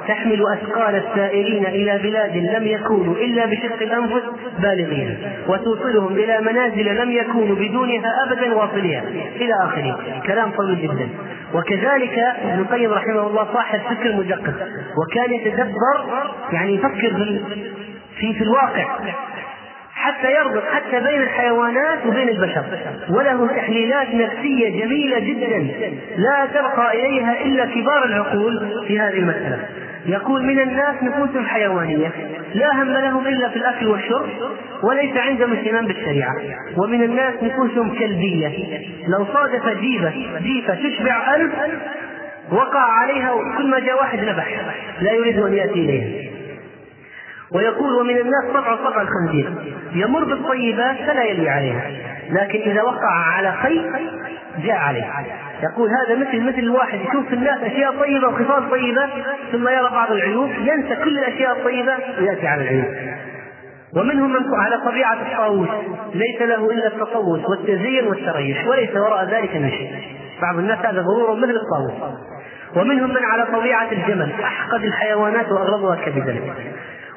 تحمل 0.08 0.44
أثقال 0.54 0.96
السائرين 0.96 1.66
إلى 1.66 2.00
بلاد 2.04 2.36
لم 2.58 2.68
يكونوا 2.68 3.16
إلا 3.16 3.46
بشق 3.46 3.82
الأنفس 3.82 4.24
بالغين 4.60 5.18
وتوصلهم 5.48 6.14
إلى 6.14 6.42
منازل 6.42 6.96
لم 6.96 7.12
يكونوا 7.12 7.56
بدونها 7.56 8.24
أبدا 8.28 8.56
واصلين 8.56 9.04
إلى 9.36 9.54
آخره. 9.64 10.22
كلام 10.28 10.52
طويل 10.52 10.82
جدا. 10.82 11.10
وكذلك 11.54 12.18
ابن 12.44 12.60
القيم 12.60 12.92
رحمه 12.92 13.28
الله 13.28 13.48
صاحب 13.54 13.80
فكر 13.80 14.16
مدقق 14.16 14.54
وكان 14.98 15.34
يتدبر 15.34 16.26
يعني 16.54 16.76
يفكر 16.76 17.40
في, 18.20 18.34
في 18.34 18.44
الواقع. 18.44 18.86
حتى 20.02 20.32
يربط 20.32 20.64
حتى 20.68 21.00
بين 21.00 21.22
الحيوانات 21.22 22.06
وبين 22.06 22.30
البشر. 22.30 22.64
وله 23.10 23.48
تحليلات 23.48 24.08
نفسية 24.14 24.86
جميلة 24.86 25.20
جدا. 25.20 25.68
لا 26.18 26.46
ترقى 26.54 27.00
إليها 27.00 27.42
إلا 27.42 27.66
كبار 27.66 28.06
العقول 28.06 28.72
في 28.88 29.00
هذه 29.00 29.18
المسألة. 29.18 29.60
يقول 30.06 30.44
من 30.44 30.60
الناس 30.60 30.96
نفوس 31.04 31.46
حيوانية. 31.46 32.12
لا 32.54 32.84
هم 32.84 32.92
لهم 32.92 33.28
إلا 33.28 33.50
في 33.50 33.56
الأكل 33.56 33.88
والشرب 33.88 34.30
وليس 34.84 35.18
عندهم 35.18 35.54
اهتمام 35.54 35.88
بالشريعة. 35.88 36.36
ومن 36.78 37.04
الناس 37.04 37.34
نفوسهم 37.44 38.00
كلبية. 38.00 38.80
لو 39.08 39.26
صادف 39.34 39.80
جيفة 39.80 40.12
جيفة 40.40 40.76
تشبع 40.76 41.36
ألف 41.36 41.54
وقع 42.52 42.80
عليها 42.80 43.34
كل 43.58 43.68
ما 43.68 43.80
جاء 43.80 43.96
واحد 43.96 44.20
نبح 44.20 44.48
لا 45.02 45.12
يريد 45.12 45.40
أن 45.40 45.54
يأتي 45.54 45.74
إليها. 45.74 46.31
ويقول 47.56 47.94
ومن 47.94 48.18
الناس 48.18 48.46
طبع 48.54 48.76
طبع 48.76 49.02
الخنزير. 49.02 49.54
يمر 49.92 50.24
بالطيبات 50.24 50.98
فلا 50.98 51.24
يلوي 51.24 51.50
عليها. 51.50 51.92
لكن 52.30 52.60
إذا 52.60 52.82
وقع 52.82 53.12
على 53.36 53.52
خير 53.52 53.92
جاء 54.64 54.76
عليه. 54.76 55.06
يقول 55.64 55.90
هذا 55.90 56.16
مثل 56.16 56.42
مثل 56.42 56.60
الواحد 56.60 57.00
يشوف 57.00 57.28
في 57.28 57.34
الناس 57.36 57.64
أشياء 57.64 57.92
طيبة 57.92 58.28
وخصال 58.28 58.70
طيبة 58.72 59.10
ثم 59.52 59.68
يرى 59.68 59.90
بعض 59.92 60.12
العيوب 60.12 60.50
ينسى 60.50 60.96
كل 60.96 61.18
الأشياء 61.18 61.58
الطيبة 61.58 61.94
ويأتي 62.20 62.48
على 62.48 62.62
العيوب. 62.62 62.86
ومنهم 63.96 64.34
من 64.34 64.40
على 64.56 64.78
طبيعة 64.86 65.14
الطاووس. 65.14 65.70
ليس 66.14 66.42
له 66.42 66.72
إلا 66.72 66.88
التطوس 66.88 67.50
والتزيين 67.50 68.08
والتريش 68.08 68.66
وليس 68.68 68.96
وراء 68.96 69.26
ذلك 69.26 69.56
من 69.56 69.70
شيء. 69.70 69.92
بعض 70.42 70.58
الناس 70.58 70.78
هذا 70.78 71.02
غرور 71.02 71.36
مثل 71.36 71.56
الطاووس. 71.56 72.18
ومنهم 72.76 73.10
من 73.10 73.24
على 73.24 73.46
طبيعة 73.46 73.92
الجمل 73.92 74.32
أحقد 74.44 74.84
الحيوانات 74.84 75.52
وأغلظها 75.52 75.96
كبدا 75.96 76.40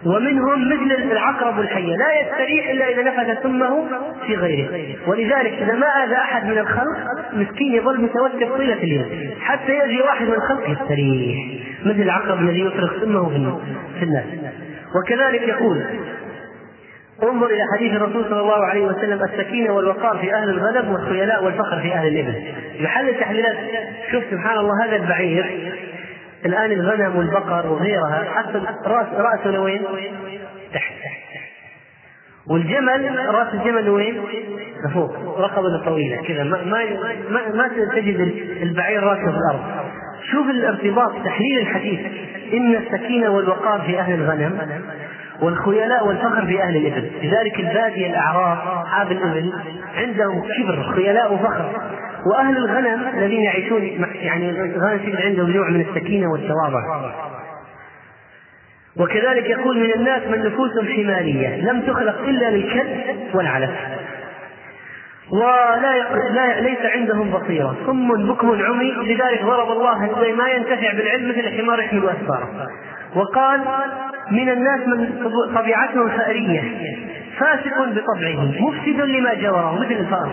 ومنهم 0.06 0.68
مثل 0.68 1.12
العقرب 1.12 1.60
الحية 1.60 1.96
لا 1.96 2.20
يستريح 2.20 2.68
إلا 2.70 2.88
إذا 2.88 3.02
نفذ 3.02 3.42
سمه 3.42 3.88
في 4.26 4.36
غيره. 4.36 4.96
ولذلك 5.06 5.52
إذا 5.52 5.74
ما 5.74 5.86
آذى 5.86 6.14
أحد 6.14 6.46
من 6.46 6.58
الخلق 6.58 6.96
مسكين 7.32 7.74
يظل 7.74 8.00
متوتر 8.00 8.56
طيلة 8.56 8.82
اليوم. 8.82 9.06
حتى 9.40 9.72
يأذي 9.72 10.00
واحد 10.00 10.26
من 10.26 10.34
الخلق 10.34 10.70
يستريح. 10.70 11.46
مثل 11.84 12.02
العقرب 12.02 12.40
الذي 12.40 12.60
يطلق 12.60 13.00
سمه 13.00 13.60
في 13.98 14.04
الناس. 14.04 14.24
وكذلك 14.96 15.42
يقول 15.42 15.84
انظر 17.22 17.46
إلى 17.46 17.62
حديث 17.76 17.92
الرسول 17.92 18.24
صلى 18.24 18.40
الله 18.40 18.64
عليه 18.64 18.86
وسلم 18.86 19.22
السكينة 19.22 19.72
والوقار 19.72 20.18
في 20.18 20.34
أهل 20.34 20.48
الغنم 20.48 20.92
والخيلاء 20.92 21.44
والفخر 21.44 21.80
في 21.80 21.92
أهل 21.92 22.08
الإبل. 22.08 22.34
يحلل 22.80 23.20
تحليلات. 23.20 23.56
شوف 24.12 24.24
سبحان 24.30 24.58
الله 24.58 24.84
هذا 24.84 24.96
البعير 24.96 25.73
الآن 26.44 26.72
الغنم 26.72 27.16
والبقر 27.16 27.66
وغيرها 27.66 28.24
حتى 28.34 28.62
رأس 28.86 29.06
رأسه 29.12 29.50
لوين؟ 29.50 29.82
تحت. 30.74 30.94
والجمل 32.50 33.28
رأس 33.28 33.54
الجمل 33.54 33.88
وين؟ 33.88 34.22
لفوق 34.86 35.40
رقبته 35.40 35.84
طويلة 35.84 36.22
كذا 36.22 36.44
ما 36.44 36.64
ما 36.64 36.84
ما, 37.30 37.40
ما 37.54 37.68
تجد 37.68 38.20
البعير 38.62 39.02
راسه 39.02 39.22
في 39.22 39.38
الأرض. 39.38 39.60
شوف 40.32 40.46
الارتباط 40.46 41.12
تحليل 41.24 41.58
الحديث. 41.60 42.00
إن 42.52 42.74
السكينه 42.74 43.30
والوقار 43.30 43.80
في 43.80 44.00
أهل 44.00 44.14
الغنم 44.14 44.82
والخيلاء 45.40 46.06
والفخر 46.06 46.46
في 46.46 46.62
أهل 46.62 46.76
الإبل. 46.76 47.10
لذلك 47.22 47.60
البادية 47.60 48.10
الاعراب 48.10 48.58
اصحاب 48.58 49.12
الإبل 49.12 49.52
عندهم 49.96 50.40
كبر 50.40 50.92
خيلاء 50.94 51.34
وفخر. 51.34 51.72
وأهل 52.26 52.56
الغنم 52.56 53.08
الذين 53.18 53.40
يعيشون 53.40 53.82
يعني 54.14 54.50
الغنم 54.50 55.16
عندهم 55.24 55.50
نوع 55.50 55.70
من 55.70 55.80
السكينة 55.80 56.32
والتواضع 56.32 56.80
وكذلك 59.00 59.44
يقول 59.50 59.78
من 59.78 59.92
الناس 59.94 60.22
من 60.22 60.44
نفوس 60.44 60.70
حمارية 60.96 61.56
لم 61.56 61.80
تخلق 61.80 62.18
إلا 62.20 62.50
للكلب 62.50 63.00
والعلف. 63.34 63.70
ولا 65.32 65.94
لا 66.30 66.60
ليس 66.60 66.78
عندهم 66.94 67.30
بصيرة. 67.30 67.76
صم 67.86 68.28
بكم 68.28 68.62
عمي. 68.64 68.92
لذلك 68.92 69.42
ضرب 69.44 69.70
الله 69.70 69.98
ما 70.36 70.48
ينتفع 70.48 70.92
بالعلم 70.92 71.28
مثل 71.28 71.38
الحمار 71.38 71.80
يحمل 71.80 72.08
اسفاره 72.08 72.68
وقال 73.16 73.60
من 74.30 74.48
الناس 74.48 74.80
من 74.88 75.30
طبيعتهم 75.54 76.08
فأرية. 76.08 76.62
فاسق 77.38 77.84
بطبعه 77.88 78.44
مفسد 78.60 79.00
لما 79.00 79.34
جوره 79.34 79.78
مثل 79.80 79.92
الفار. 79.92 80.30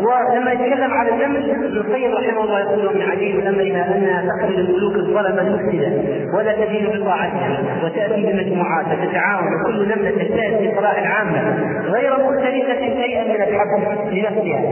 ولما 0.00 0.52
يتكلم 0.52 0.90
على 0.94 1.10
النمل 1.10 1.50
ابن 1.50 1.64
القيم 1.64 2.14
رحمه 2.14 2.44
الله 2.44 2.60
يقول 2.60 2.96
من 2.96 3.02
عجيب 3.02 3.40
امرنا 3.40 3.96
انها 3.96 4.24
تقبل 4.28 4.58
الملوك 4.60 4.94
الظلمة 4.94 5.40
المفسدة 5.40 5.92
ولا 6.38 6.52
تزيد 6.52 7.00
بطاعتها 7.00 7.58
وتأتي 7.84 8.22
بمجموعات 8.22 8.86
وتتعاون 8.86 9.46
وكل 9.60 9.88
نملة 9.88 10.10
تجتهد 10.10 10.58
في 10.58 10.72
صلاح 10.76 10.98
العامه 10.98 11.40
غير 11.84 12.12
مختلفة 12.12 12.80
شيئا 12.80 13.24
من 13.24 13.42
الحق 13.42 14.08
لنفسها. 14.12 14.62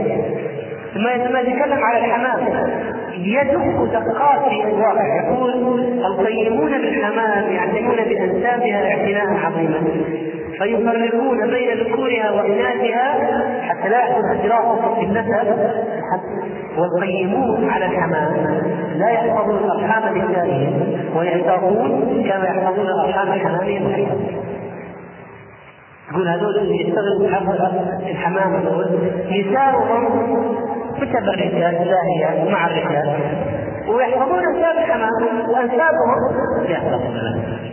ثم 0.93 1.27
لما 1.27 1.39
يتكلم 1.39 1.83
على 1.83 2.05
الحمام. 2.05 2.47
يدق 3.17 3.83
دقات 3.83 4.49
في 4.49 4.63
الواقع 4.63 5.23
يقول 5.23 5.79
القيمون 6.05 6.71
بالحمام 6.71 7.51
يعتنون 7.51 7.95
بأنسابها 7.95 8.91
اعتناء 8.91 9.27
عظيما 9.45 9.81
فيفرقون 10.57 11.47
بين 11.47 11.77
ذكورها 11.77 12.31
وإناثها 12.31 13.22
حتى 13.83 13.89
لا 13.89 13.99
يحدث 13.99 14.25
اختلاط 14.25 14.95
في 14.95 15.05
النسب 15.05 15.57
والقيمون 16.77 17.69
على 17.69 17.85
الحمام 17.85 18.33
لا 18.95 19.09
يحفظون 19.09 19.57
الارحام 19.57 20.17
نسائهم 20.17 20.83
ويحتاطون 21.15 22.01
كما 22.29 22.45
يحفظون 22.45 22.85
الارحام 22.85 23.31
حمامهم 23.31 23.93
يقول 26.11 26.27
هذول 26.27 26.57
اللي 26.57 26.81
يشتغلوا 26.81 27.19
في 27.99 28.11
الحمام 28.11 28.63
نساؤهم 29.31 30.05
كتب 30.97 31.23
الرجال 31.23 31.87
لاهية 31.87 32.51
مع 32.51 32.67
الرجال 32.67 33.13
ويحفظون 33.87 34.39
انساب 34.39 34.77
الحمام 34.77 35.49
وانسابهم 35.49 36.17
يحفظون 36.69 37.72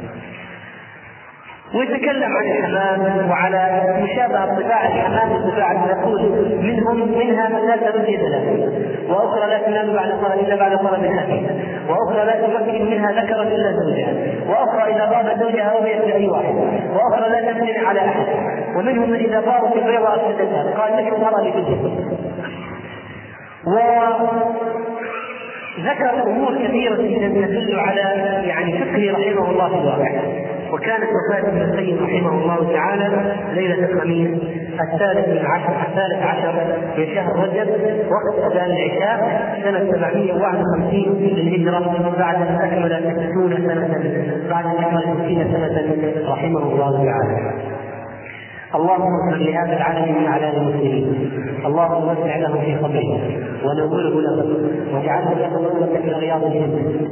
ويتكلم 1.74 2.32
عن 2.36 2.44
الحمام 2.50 3.30
وعلى 3.30 3.82
مشابهة 4.02 4.60
طباع 4.60 4.86
الحمام 4.86 5.32
وطباع 5.32 5.72
الملكوت 5.72 6.20
منهم 6.60 7.18
منها 7.18 7.48
لا 7.48 7.76
ترد 7.76 8.04
ثلاثة 8.04 8.72
وأخرى 9.08 9.50
لا 9.50 9.58
تنام 9.58 9.92
بعد 9.94 10.10
طلب 10.10 10.40
إلا 10.40 10.56
بعد 10.56 10.78
طلب 10.78 11.04
الأكل 11.04 11.46
وأخرى 11.88 12.24
لا 12.24 12.46
تمكن 12.46 12.90
منها 12.90 13.12
ذكرا 13.12 13.42
إلا 13.42 13.72
زوجها. 13.72 14.14
وأخرى 14.48 14.94
إذا 14.94 15.04
غاب 15.04 15.40
زوجها 15.40 15.74
وهي 15.74 16.00
في 16.00 16.14
أي 16.14 16.28
واحد. 16.28 16.54
وأخرى 16.94 17.30
لا 17.30 17.52
تمتنع 17.52 17.88
على 17.88 18.00
أحد. 18.00 18.26
ومنهم 18.76 19.10
من 19.10 19.16
إذا 19.16 19.40
غابت 19.40 19.76
البيضة 19.76 20.14
أفسدتها 20.14 20.74
قال 20.78 20.92
مثل 20.92 21.16
المرأة 21.16 21.40
لكل 21.40 21.60
و 23.66 23.78
ذكر 25.80 26.22
أمور 26.22 26.54
كثيرة 26.54 26.96
جدا 26.96 27.46
تدل 27.46 27.80
على 27.80 28.00
يعني 28.48 28.78
فقهه 28.78 29.12
رحمه 29.12 29.50
الله 29.50 29.68
في 29.68 29.74
الواقع 29.74 30.10
وكانت 30.72 31.08
وفاة 31.16 31.48
ابن 31.48 31.62
القيم 31.62 32.04
رحمه 32.04 32.42
الله 32.42 32.72
تعالى 32.72 33.36
ليلة 33.52 33.92
الخميس 33.92 34.30
الثالث 34.80 35.28
من 35.28 35.46
عشر 35.46 35.72
الثالث 35.88 36.22
عشر 36.22 36.52
في 36.96 37.14
شهر 37.14 37.36
رجب 37.36 37.68
وقت 38.10 38.52
أذان 38.52 38.70
العشاء 38.70 39.18
سنة 39.64 39.92
751 39.92 41.16
للهجرة 41.20 42.14
بعد 42.18 42.36
أن 42.36 42.54
أكمل 42.54 42.92
60 43.32 43.56
سنة 43.68 43.88
بعد 44.50 44.64
أن 44.64 44.84
أكمل 44.84 45.02
60 45.02 45.52
سنة 45.52 46.32
رحمه 46.32 46.62
الله 46.62 47.04
تعالى. 47.04 47.52
اللهم 48.74 49.12
اغفر 49.14 49.36
لهذا 49.36 49.76
العالم 49.76 50.18
من 50.18 50.26
اعلام 50.26 50.56
المسلمين. 50.56 51.30
اللهم 51.66 52.08
وسع 52.08 52.36
له 52.36 52.60
في 52.60 52.74
قبره 52.74 53.20
ونوره 53.64 54.20
له. 54.20 54.46
واجعله 54.94 55.30
يتضرب 55.30 56.02
في 56.02 56.12
رياض 56.12 56.44
الجنة. 56.44 57.10